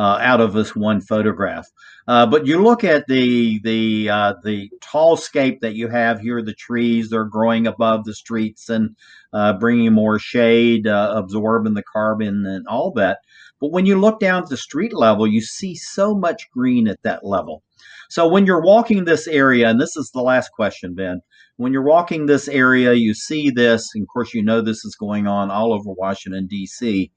[0.00, 1.66] uh, out of this one photograph.
[2.08, 6.40] Uh, but you look at the the uh, the tall scape that you have here,
[6.42, 8.96] the trees they're growing above the streets and
[9.34, 13.18] uh, bringing more shade, uh, absorbing the carbon and all that.
[13.60, 17.02] But when you look down at the street level, you see so much green at
[17.02, 17.62] that level.
[18.08, 21.20] So when you're walking this area, and this is the last question, Ben,
[21.58, 24.96] when you're walking this area, you see this, and of course, you know this is
[24.98, 27.12] going on all over Washington, D.C.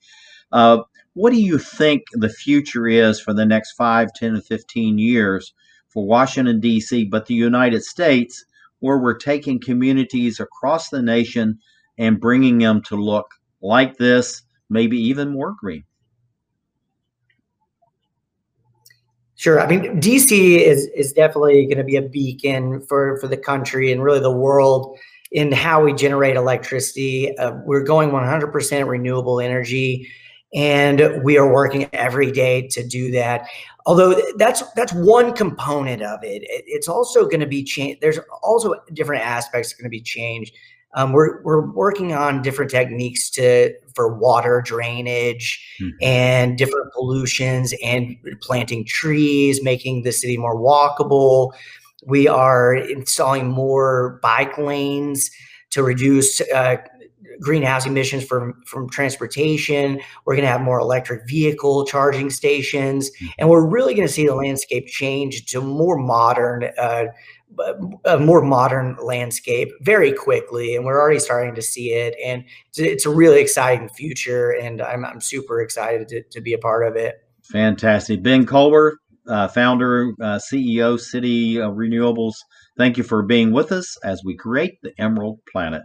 [0.51, 0.79] Uh,
[1.13, 5.53] what do you think the future is for the next 5, 10, and 15 years
[5.89, 8.45] for Washington, D.C., but the United States,
[8.79, 11.59] where we're taking communities across the nation
[11.97, 13.27] and bringing them to look
[13.61, 15.83] like this, maybe even more green?
[19.35, 19.59] Sure.
[19.59, 23.91] I mean, DC is is definitely going to be a beacon for for the country
[23.91, 24.97] and really the world
[25.33, 27.37] in how we generate electricity.
[27.37, 30.07] Uh, we're going 100% renewable energy,
[30.53, 33.47] and we are working every day to do that.
[33.85, 36.43] Although that's that's one component of it.
[36.43, 38.01] it it's also going to be changed.
[38.01, 40.53] There's also different aspects going to be changed.
[40.95, 45.89] Um, we're we're working on different techniques to for water drainage mm-hmm.
[46.01, 51.51] and different pollutions and planting trees, making the city more walkable.
[52.05, 55.31] We are installing more bike lanes
[55.71, 56.77] to reduce uh,
[57.39, 59.99] greenhouse emissions from from transportation.
[60.25, 63.27] We're going to have more electric vehicle charging stations, mm-hmm.
[63.37, 66.69] and we're really going to see the landscape change to more modern.
[66.77, 67.05] Uh,
[68.05, 72.79] a more modern landscape very quickly and we're already starting to see it and it's,
[72.79, 76.87] it's a really exciting future and i'm, I'm super excited to, to be a part
[76.87, 82.33] of it fantastic ben colbert uh, founder uh, ceo city renewables
[82.77, 85.83] thank you for being with us as we create the emerald planet